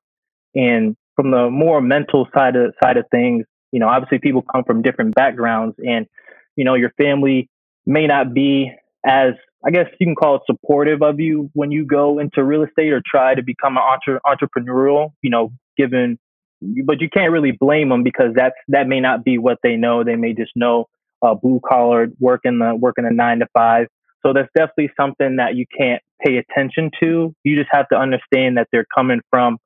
And 0.55 0.95
from 1.15 1.31
the 1.31 1.49
more 1.49 1.81
mental 1.81 2.27
side 2.35 2.55
of 2.55 2.73
side 2.83 2.97
of 2.97 3.05
things, 3.11 3.45
you 3.71 3.79
know, 3.79 3.87
obviously 3.87 4.19
people 4.19 4.41
come 4.41 4.63
from 4.63 4.81
different 4.81 5.15
backgrounds 5.15 5.75
and 5.85 6.07
you 6.55 6.63
know, 6.63 6.75
your 6.75 6.91
family 6.91 7.49
may 7.85 8.07
not 8.07 8.33
be 8.33 8.71
as, 9.05 9.33
I 9.65 9.71
guess 9.71 9.87
you 9.99 10.07
can 10.07 10.15
call 10.15 10.35
it 10.35 10.41
supportive 10.45 11.01
of 11.01 11.19
you 11.19 11.49
when 11.53 11.71
you 11.71 11.85
go 11.85 12.19
into 12.19 12.43
real 12.43 12.63
estate 12.63 12.91
or 12.91 13.01
try 13.05 13.35
to 13.35 13.43
become 13.43 13.77
an 13.77 13.83
entre- 13.83 14.21
entrepreneurial, 14.25 15.11
you 15.21 15.29
know, 15.29 15.51
given, 15.77 16.17
but 16.61 17.01
you 17.01 17.09
can't 17.09 17.31
really 17.31 17.51
blame 17.51 17.89
them 17.89 18.03
because 18.03 18.33
that's, 18.35 18.55
that 18.69 18.87
may 18.87 18.99
not 18.99 19.23
be 19.23 19.37
what 19.37 19.59
they 19.63 19.75
know. 19.75 20.03
They 20.03 20.15
may 20.15 20.33
just 20.33 20.51
know 20.55 20.85
uh, 21.21 21.33
blue 21.33 21.59
collar 21.67 22.07
work 22.19 22.41
in 22.43 22.59
the, 22.59 22.75
working 22.75 23.05
a 23.05 23.11
nine 23.11 23.39
to 23.39 23.47
five. 23.53 23.87
So 24.25 24.33
that's 24.33 24.49
definitely 24.55 24.91
something 24.99 25.35
that 25.35 25.55
you 25.55 25.65
can't 25.77 26.01
pay 26.23 26.37
attention 26.37 26.91
to. 26.99 27.35
You 27.43 27.55
just 27.55 27.69
have 27.71 27.87
to 27.89 27.95
understand 27.95 28.57
that 28.57 28.67
they're 28.71 28.87
coming 28.95 29.21
from 29.29 29.57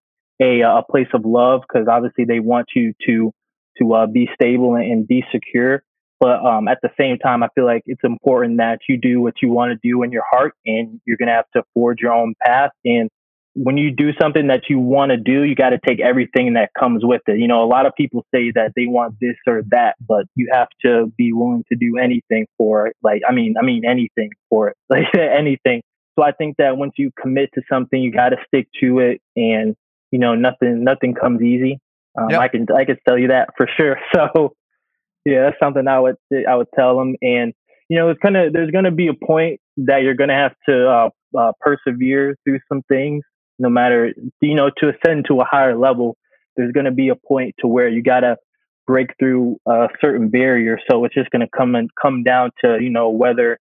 a, 0.42 0.62
a 0.62 0.84
place 0.90 1.08
of 1.14 1.26
love 1.26 1.62
because 1.62 1.88
obviously 1.88 2.26
they 2.26 2.40
want 2.40 2.68
you 2.76 2.94
to 3.08 3.32
to 3.78 3.94
uh, 3.94 4.08
be 4.08 4.30
stable 4.34 4.76
and, 4.76 4.84
and, 4.84 5.08
be 5.08 5.24
secure. 5.32 5.84
But 6.20 6.44
um, 6.46 6.68
at 6.68 6.80
the 6.82 6.90
same 7.00 7.18
time, 7.18 7.44
I 7.44 7.48
feel 7.56 7.66
like 7.66 7.84
it's 7.86 8.04
important 8.04 8.58
that 8.58 8.80
you 8.90 8.98
do 8.98 9.22
what 9.22 9.36
you 9.42 9.50
want 9.50 9.72
to 9.72 9.80
do 9.82 10.04
in 10.04 10.12
your 10.12 10.26
heart 10.30 10.54
and 10.66 11.00
you're 11.06 11.16
to 11.16 11.26
have 11.28 11.46
to 11.56 11.64
forge 11.74 12.02
your 12.02 12.12
own 12.12 12.34
path. 12.46 12.72
And 12.84 13.10
when 13.54 13.78
you 13.78 13.92
do 13.92 14.12
something 14.22 14.48
that 14.48 14.64
you 14.70 14.80
want 14.80 15.12
to 15.12 15.18
do, 15.18 15.44
you 15.44 15.56
got 15.56 15.70
to 15.70 15.80
take 15.86 16.00
everything 16.00 16.54
that 16.54 16.70
comes 16.80 17.04
with 17.04 17.22
it. 17.28 17.40
You 17.40 17.48
know, 17.48 17.64
a 17.64 17.66
lot 17.66 17.86
of 17.86 17.94
people 17.96 18.26
say 18.34 18.52
that 18.56 18.74
they 18.76 18.86
want 18.86 19.16
this 19.20 19.36
or 19.48 19.64
that, 19.72 19.96
but 20.08 20.26
you 20.36 20.50
have 20.52 20.68
to 20.86 21.08
be 21.18 21.34
willing 21.34 21.64
to 21.72 21.78
do 21.78 21.98
anything 21.98 22.46
for 22.58 22.88
it. 22.88 22.96
Like, 23.04 23.22
I 23.28 23.34
mean, 23.34 23.56
I 23.60 23.66
mean, 23.66 23.84
anything 23.86 24.32
for 24.50 24.70
it, 24.70 24.78
like 24.90 25.06
anything. 25.16 25.82
So 26.18 26.24
I 26.24 26.32
think 26.32 26.58
that 26.58 26.78
once 26.78 26.94
you 26.98 27.12
commit 27.20 27.50
to 27.56 27.62
something, 27.72 28.00
you 28.02 28.12
got 28.12 28.30
to 28.30 28.38
stick 28.48 28.68
to 28.82 29.00
it 29.00 29.22
and, 29.36 29.76
you 30.12 30.20
know, 30.20 30.36
nothing, 30.36 30.84
nothing 30.84 31.16
comes 31.16 31.42
easy. 31.42 31.80
Um, 32.18 32.30
yep. 32.30 32.42
I 32.42 32.48
can, 32.50 32.66
I 32.76 32.86
can 32.86 32.98
tell 33.08 33.18
you 33.18 33.30
that 33.30 33.50
for 33.58 33.68
sure. 33.78 33.98
So, 34.14 34.54
yeah, 35.26 35.44
that's 35.44 35.58
something 35.62 35.88
I 35.88 36.00
would 36.00 36.16
I 36.48 36.56
would 36.56 36.68
tell 36.76 36.98
them. 36.98 37.16
And 37.22 37.54
you 37.90 37.98
know, 37.98 38.10
it's 38.10 38.20
kind 38.20 38.38
of 38.38 38.54
there's 38.54 38.72
going 38.72 38.86
to 38.86 38.92
be 38.92 39.08
a 39.08 39.14
point 39.14 39.60
that 39.78 40.02
you're 40.04 40.16
going 40.16 40.30
to 40.30 40.36
have 40.36 40.54
to 40.68 40.90
uh, 40.90 41.10
uh, 41.38 41.52
persevere 41.60 42.36
through 42.44 42.60
some 42.72 42.82
things, 42.88 43.24
no 43.60 43.70
matter 43.70 44.14
you 44.42 44.56
know 44.56 44.70
to 44.78 44.90
ascend 44.90 45.26
to 45.28 45.42
a 45.42 45.46
higher 45.46 45.78
level. 45.78 46.18
There's 46.56 46.72
going 46.72 46.86
to 46.86 46.92
be 46.92 47.10
a 47.10 47.16
point 47.16 47.56
to 47.60 47.68
where 47.68 47.88
you 47.88 48.02
got 48.02 48.22
to 48.22 48.38
break 48.86 49.12
through 49.20 49.58
a 49.68 49.88
certain 50.02 50.30
barrier. 50.30 50.80
So 50.90 51.06
it's 51.06 51.14
just 51.14 51.30
going 51.30 51.42
to 51.42 51.50
come 51.56 51.76
and 51.76 51.90
come 52.02 52.24
down 52.24 52.52
to 52.64 52.78
you 52.82 52.90
know 52.90 53.10
whether 53.10 53.60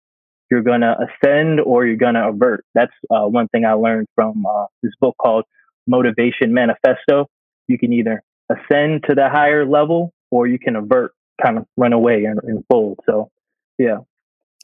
you're 0.50 0.62
going 0.62 0.80
to 0.80 0.96
ascend 0.96 1.60
or 1.60 1.86
you're 1.86 1.96
going 1.96 2.14
to 2.14 2.28
avert. 2.28 2.64
That's 2.74 2.92
uh, 3.10 3.26
one 3.26 3.48
thing 3.48 3.64
I 3.64 3.72
learned 3.72 4.06
from 4.14 4.46
uh, 4.46 4.66
this 4.82 4.92
book 5.00 5.16
called 5.20 5.44
Motivation 5.86 6.54
Manifesto. 6.54 7.28
You 7.66 7.78
can 7.78 7.92
either 7.92 8.22
ascend 8.50 9.04
to 9.08 9.14
the 9.14 9.28
higher 9.28 9.66
level 9.66 10.12
or 10.30 10.46
you 10.46 10.58
can 10.58 10.76
avert 10.76 11.12
kind 11.42 11.58
of 11.58 11.66
run 11.76 11.92
away 11.92 12.24
and, 12.24 12.40
and 12.42 12.64
fold. 12.70 12.98
So, 13.06 13.30
yeah. 13.78 13.98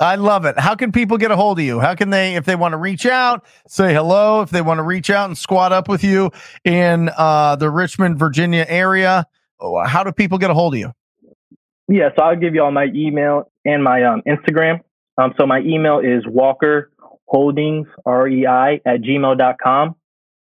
I 0.01 0.17
love 0.17 0.45
it. 0.45 0.59
How 0.59 0.75
can 0.75 0.91
people 0.91 1.19
get 1.19 1.31
a 1.31 1.37
hold 1.37 1.59
of 1.59 1.65
you? 1.65 1.79
How 1.79 1.95
can 1.95 2.11
they, 2.11 2.35
if 2.35 2.45
they 2.45 2.57
want 2.57 2.73
to 2.73 2.79
reach 2.79 3.07
out, 3.07 3.45
say 3.69 3.95
hello, 3.95 4.43
if 4.43 4.51
they 4.51 4.61
want 4.61 4.79
to 4.79 4.83
reach 4.83 5.09
out 5.09 5.27
and 5.27 5.39
squat 5.39 5.73
up 5.73 5.89
with 5.89 6.03
you 6.03 6.33
in 6.65 7.11
uh, 7.17 7.55
the 7.57 7.71
Richmond, 7.71 8.19
Virginia 8.19 8.67
area, 8.69 9.27
how 9.87 10.03
do 10.03 10.11
people 10.11 10.39
get 10.39 10.51
a 10.51 10.55
hold 10.55 10.75
of 10.75 10.81
you? 10.81 10.93
Yeah, 11.87 12.09
so 12.17 12.23
I'll 12.23 12.37
give 12.37 12.55
you 12.55 12.63
all 12.63 12.73
my 12.73 12.87
email 12.95 13.51
and 13.65 13.85
my 13.85 14.03
um, 14.05 14.23
Instagram. 14.27 14.81
Um, 15.17 15.35
so 15.39 15.47
my 15.47 15.61
email 15.61 16.01
is 16.01 16.25
Walker 16.27 16.91
Holdings, 17.27 17.87
R 18.05 18.27
E 18.27 18.47
I, 18.47 18.81
at 18.85 19.01
gmail.com. 19.01 19.95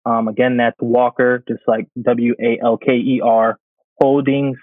Um, 0.05 0.27
again, 0.27 0.57
that's 0.57 0.77
Walker, 0.79 1.43
just 1.47 1.61
like 1.67 1.87
W 2.01 2.35
A 2.39 2.59
L 2.63 2.77
K 2.77 2.93
E 2.93 3.21
R 3.23 3.59
Holdings, 4.01 4.57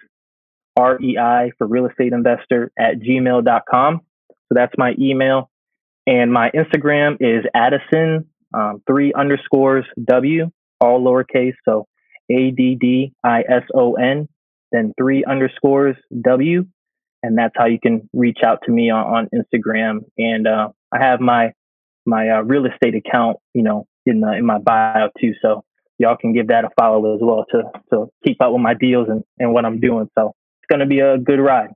R 0.76 1.00
E 1.00 1.18
I 1.18 1.50
for 1.58 1.66
real 1.66 1.86
estate 1.86 2.12
investor 2.12 2.72
at 2.78 3.00
gmail.com. 3.00 4.00
So 4.52 4.54
that's 4.54 4.74
my 4.76 4.94
email. 4.98 5.50
And 6.06 6.30
my 6.30 6.50
Instagram 6.50 7.16
is 7.20 7.44
Addison, 7.54 8.26
um, 8.52 8.82
three 8.86 9.12
underscores 9.14 9.86
W, 10.04 10.50
all 10.78 11.00
lowercase. 11.00 11.54
So 11.64 11.86
A 12.30 12.50
D 12.50 12.76
D 12.78 13.14
I 13.24 13.40
S 13.40 13.62
O 13.74 13.94
N, 13.94 14.28
then 14.72 14.92
three 14.98 15.24
underscores 15.24 15.96
W. 16.20 16.66
And 17.22 17.38
that's 17.38 17.54
how 17.56 17.66
you 17.66 17.78
can 17.80 18.10
reach 18.12 18.38
out 18.44 18.58
to 18.66 18.72
me 18.72 18.90
on, 18.90 19.06
on 19.06 19.28
Instagram. 19.34 20.00
And 20.18 20.46
uh, 20.46 20.68
I 20.92 21.02
have 21.02 21.20
my 21.20 21.52
my 22.04 22.28
uh, 22.28 22.42
real 22.42 22.66
estate 22.66 22.96
account, 22.96 23.38
you 23.54 23.62
know, 23.62 23.86
in 24.04 24.20
the, 24.20 24.32
in 24.32 24.44
my 24.44 24.58
bio 24.58 25.08
too. 25.18 25.32
So 25.40 25.64
y'all 25.98 26.16
can 26.16 26.34
give 26.34 26.48
that 26.48 26.64
a 26.64 26.68
follow 26.78 27.14
as 27.14 27.20
well 27.22 27.46
to 27.52 27.62
to 27.90 28.06
keep 28.26 28.42
up 28.42 28.52
with 28.52 28.60
my 28.60 28.74
deals 28.74 29.08
and, 29.08 29.22
and 29.38 29.54
what 29.54 29.64
I'm 29.64 29.80
doing. 29.80 30.10
So 30.18 30.34
it's 30.60 30.68
going 30.68 30.80
to 30.80 30.86
be 30.86 30.98
a 31.00 31.16
good 31.16 31.38
ride. 31.40 31.70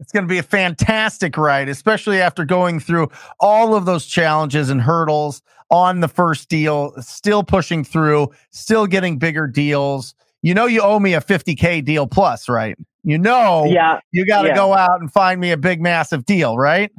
It's 0.00 0.12
going 0.12 0.24
to 0.24 0.28
be 0.28 0.38
a 0.38 0.42
fantastic 0.44 1.36
ride, 1.36 1.68
especially 1.68 2.20
after 2.20 2.44
going 2.44 2.78
through 2.78 3.10
all 3.40 3.74
of 3.74 3.84
those 3.84 4.06
challenges 4.06 4.70
and 4.70 4.80
hurdles 4.80 5.42
on 5.70 6.00
the 6.00 6.08
first 6.08 6.48
deal, 6.48 6.92
still 7.00 7.42
pushing 7.42 7.84
through, 7.84 8.30
still 8.50 8.86
getting 8.86 9.18
bigger 9.18 9.46
deals. 9.46 10.14
You 10.42 10.54
know, 10.54 10.66
you 10.66 10.80
owe 10.80 11.00
me 11.00 11.14
a 11.14 11.20
50K 11.20 11.84
deal 11.84 12.06
plus, 12.06 12.48
right? 12.48 12.76
You 13.02 13.18
know, 13.18 13.64
yeah, 13.66 13.98
you 14.12 14.24
got 14.24 14.42
to 14.42 14.48
yeah. 14.48 14.54
go 14.54 14.74
out 14.74 15.00
and 15.00 15.12
find 15.12 15.40
me 15.40 15.50
a 15.50 15.56
big, 15.56 15.80
massive 15.80 16.24
deal, 16.24 16.56
right? 16.56 16.92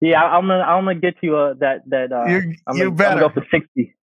Yeah, 0.00 0.22
I'm 0.22 0.46
gonna 0.46 0.62
I'm 0.62 0.84
gonna 0.84 0.96
get 0.96 1.14
you 1.22 1.36
uh, 1.36 1.54
that 1.54 1.88
that 1.88 2.12
uh, 2.12 2.26
you, 2.26 2.54
I'm, 2.66 2.76
you 2.76 2.84
gonna, 2.84 2.96
better. 2.96 3.10
I'm 3.10 3.18
gonna 3.20 3.34
go 3.34 3.40
for 3.40 3.46
sixty. 3.50 3.94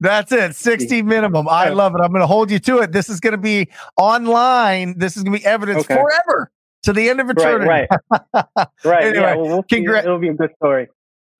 That's 0.00 0.32
it, 0.32 0.54
60 0.54 1.02
minimum. 1.02 1.48
I 1.48 1.70
love 1.70 1.94
it. 1.94 2.00
I'm 2.02 2.10
going 2.10 2.20
to 2.20 2.26
hold 2.26 2.50
you 2.50 2.58
to 2.58 2.80
it. 2.80 2.92
This 2.92 3.08
is 3.08 3.20
going 3.20 3.30
to 3.30 3.38
be 3.38 3.70
online. 3.96 4.98
This 4.98 5.16
is 5.16 5.22
going 5.22 5.32
to 5.32 5.38
be 5.38 5.46
evidence 5.46 5.84
Okay. 5.84 5.94
forever 5.94 6.50
to 6.84 6.92
the 6.92 7.08
end 7.10 7.20
of 7.20 7.28
eternity. 7.30 7.68
Right, 7.68 7.88
right, 8.12 8.66
right. 8.84 9.04
Anyway, 9.04 9.20
yeah, 9.22 9.34
well, 9.36 9.46
we'll 9.48 9.64
see. 9.70 9.84
congra- 9.84 10.04
It'll 10.04 10.18
be 10.18 10.28
a 10.28 10.34
good 10.34 10.50
story. 10.56 10.88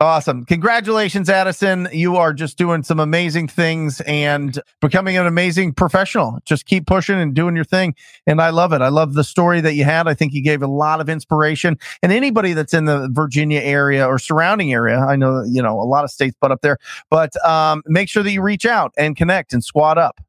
Awesome. 0.01 0.45
Congratulations, 0.45 1.31
Addison. 1.31 1.89
You 1.93 2.17
are 2.17 2.33
just 2.35 2.59
doing 2.59 2.83
some 2.83 2.99
amazing 2.99 3.47
things 3.47 4.01
and 4.03 4.61
becoming 4.81 5.17
an 5.17 5.27
amazing 5.27 5.73
professional. 5.73 6.41
Just 6.45 6.67
keep 6.67 6.87
pushing 6.87 7.19
and 7.19 7.33
doing 7.33 7.55
your 7.55 7.65
thing. 7.65 7.95
And 8.27 8.43
I 8.43 8.51
love 8.51 8.73
it. 8.73 8.83
I 8.83 8.89
love 8.89 9.15
the 9.15 9.23
story 9.23 9.61
that 9.61 9.75
you 9.75 9.85
had. 9.85 10.09
I 10.09 10.13
think 10.13 10.35
you 10.35 10.43
gave 10.43 10.63
a 10.63 10.67
lot 10.67 11.01
of 11.01 11.09
inspiration. 11.09 11.79
And 12.03 12.11
anybody 12.13 12.55
that's 12.55 12.75
in 12.75 12.87
the 12.87 13.09
Virginia 13.13 13.61
area 13.61 14.05
or 14.05 14.19
surrounding 14.19 14.73
area, 14.73 14.99
I 14.99 15.15
know, 15.15 15.43
you 15.45 15.63
know, 15.63 15.81
a 15.81 15.87
lot 15.87 16.03
of 16.05 16.11
states 16.11 16.37
butt 16.41 16.51
up 16.51 16.61
there, 16.61 16.77
but 17.09 17.33
um, 17.47 17.83
make 17.87 18.09
sure 18.09 18.25
that 18.25 18.33
you 18.33 18.43
reach 18.43 18.67
out 18.67 18.93
and 18.99 19.17
connect 19.17 19.53
and 19.53 19.63
squad 19.65 19.97
up. 19.97 20.21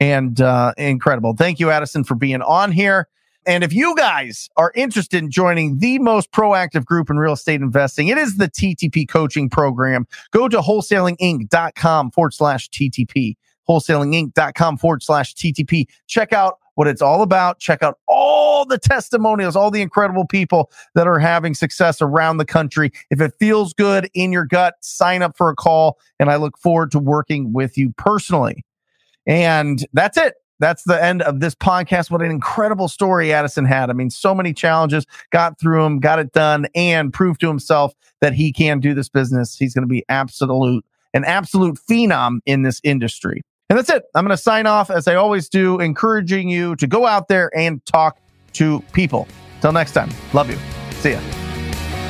And 0.00 0.40
uh, 0.40 0.72
incredible. 0.78 1.34
Thank 1.36 1.60
you, 1.60 1.70
Addison, 1.70 2.04
for 2.04 2.14
being 2.14 2.40
on 2.40 2.72
here. 2.72 3.06
And 3.46 3.64
if 3.64 3.72
you 3.72 3.96
guys 3.96 4.48
are 4.56 4.72
interested 4.74 5.22
in 5.22 5.30
joining 5.30 5.78
the 5.78 5.98
most 5.98 6.30
proactive 6.30 6.84
group 6.84 7.08
in 7.08 7.18
real 7.18 7.32
estate 7.32 7.60
investing, 7.60 8.08
it 8.08 8.18
is 8.18 8.36
the 8.36 8.48
TTP 8.48 9.08
coaching 9.08 9.48
program. 9.48 10.06
Go 10.30 10.48
to 10.48 10.58
wholesalinginc.com 10.58 12.10
forward 12.10 12.34
slash 12.34 12.68
TTP, 12.68 13.36
wholesalinginc.com 13.68 14.76
forward 14.76 15.02
slash 15.02 15.34
TTP. 15.34 15.86
Check 16.06 16.32
out 16.32 16.58
what 16.74 16.86
it's 16.86 17.02
all 17.02 17.22
about. 17.22 17.58
Check 17.58 17.82
out 17.82 17.98
all 18.06 18.64
the 18.64 18.78
testimonials, 18.78 19.56
all 19.56 19.70
the 19.70 19.82
incredible 19.82 20.26
people 20.26 20.70
that 20.94 21.06
are 21.06 21.18
having 21.18 21.54
success 21.54 22.00
around 22.02 22.36
the 22.36 22.44
country. 22.44 22.90
If 23.10 23.20
it 23.20 23.32
feels 23.38 23.72
good 23.72 24.08
in 24.14 24.32
your 24.32 24.44
gut, 24.44 24.74
sign 24.80 25.22
up 25.22 25.36
for 25.36 25.48
a 25.50 25.56
call. 25.56 25.98
And 26.18 26.30
I 26.30 26.36
look 26.36 26.58
forward 26.58 26.90
to 26.92 26.98
working 26.98 27.52
with 27.52 27.76
you 27.78 27.92
personally. 27.96 28.64
And 29.26 29.86
that's 29.92 30.16
it. 30.16 30.34
That's 30.60 30.84
the 30.84 31.02
end 31.02 31.22
of 31.22 31.40
this 31.40 31.54
podcast. 31.54 32.10
What 32.10 32.22
an 32.22 32.30
incredible 32.30 32.86
story 32.86 33.32
Addison 33.32 33.64
had. 33.64 33.90
I 33.90 33.94
mean, 33.94 34.10
so 34.10 34.34
many 34.34 34.52
challenges, 34.52 35.06
got 35.30 35.58
through 35.58 35.82
them, 35.82 35.98
got 35.98 36.18
it 36.18 36.32
done, 36.32 36.68
and 36.74 37.12
proved 37.12 37.40
to 37.40 37.48
himself 37.48 37.94
that 38.20 38.34
he 38.34 38.52
can 38.52 38.78
do 38.78 38.94
this 38.94 39.08
business. 39.08 39.56
He's 39.56 39.74
going 39.74 39.82
to 39.82 39.88
be 39.88 40.04
absolute, 40.08 40.84
an 41.14 41.24
absolute 41.24 41.78
phenom 41.90 42.40
in 42.46 42.62
this 42.62 42.80
industry. 42.84 43.42
And 43.68 43.78
that's 43.78 43.88
it. 43.88 44.04
I'm 44.14 44.24
going 44.24 44.36
to 44.36 44.42
sign 44.42 44.66
off 44.66 44.90
as 44.90 45.08
I 45.08 45.14
always 45.14 45.48
do, 45.48 45.80
encouraging 45.80 46.48
you 46.48 46.76
to 46.76 46.86
go 46.86 47.06
out 47.06 47.28
there 47.28 47.50
and 47.56 47.84
talk 47.86 48.18
to 48.54 48.80
people. 48.92 49.26
Till 49.60 49.72
next 49.72 49.92
time. 49.92 50.10
Love 50.32 50.50
you. 50.50 50.58
See 51.00 51.12
ya. 51.12 51.49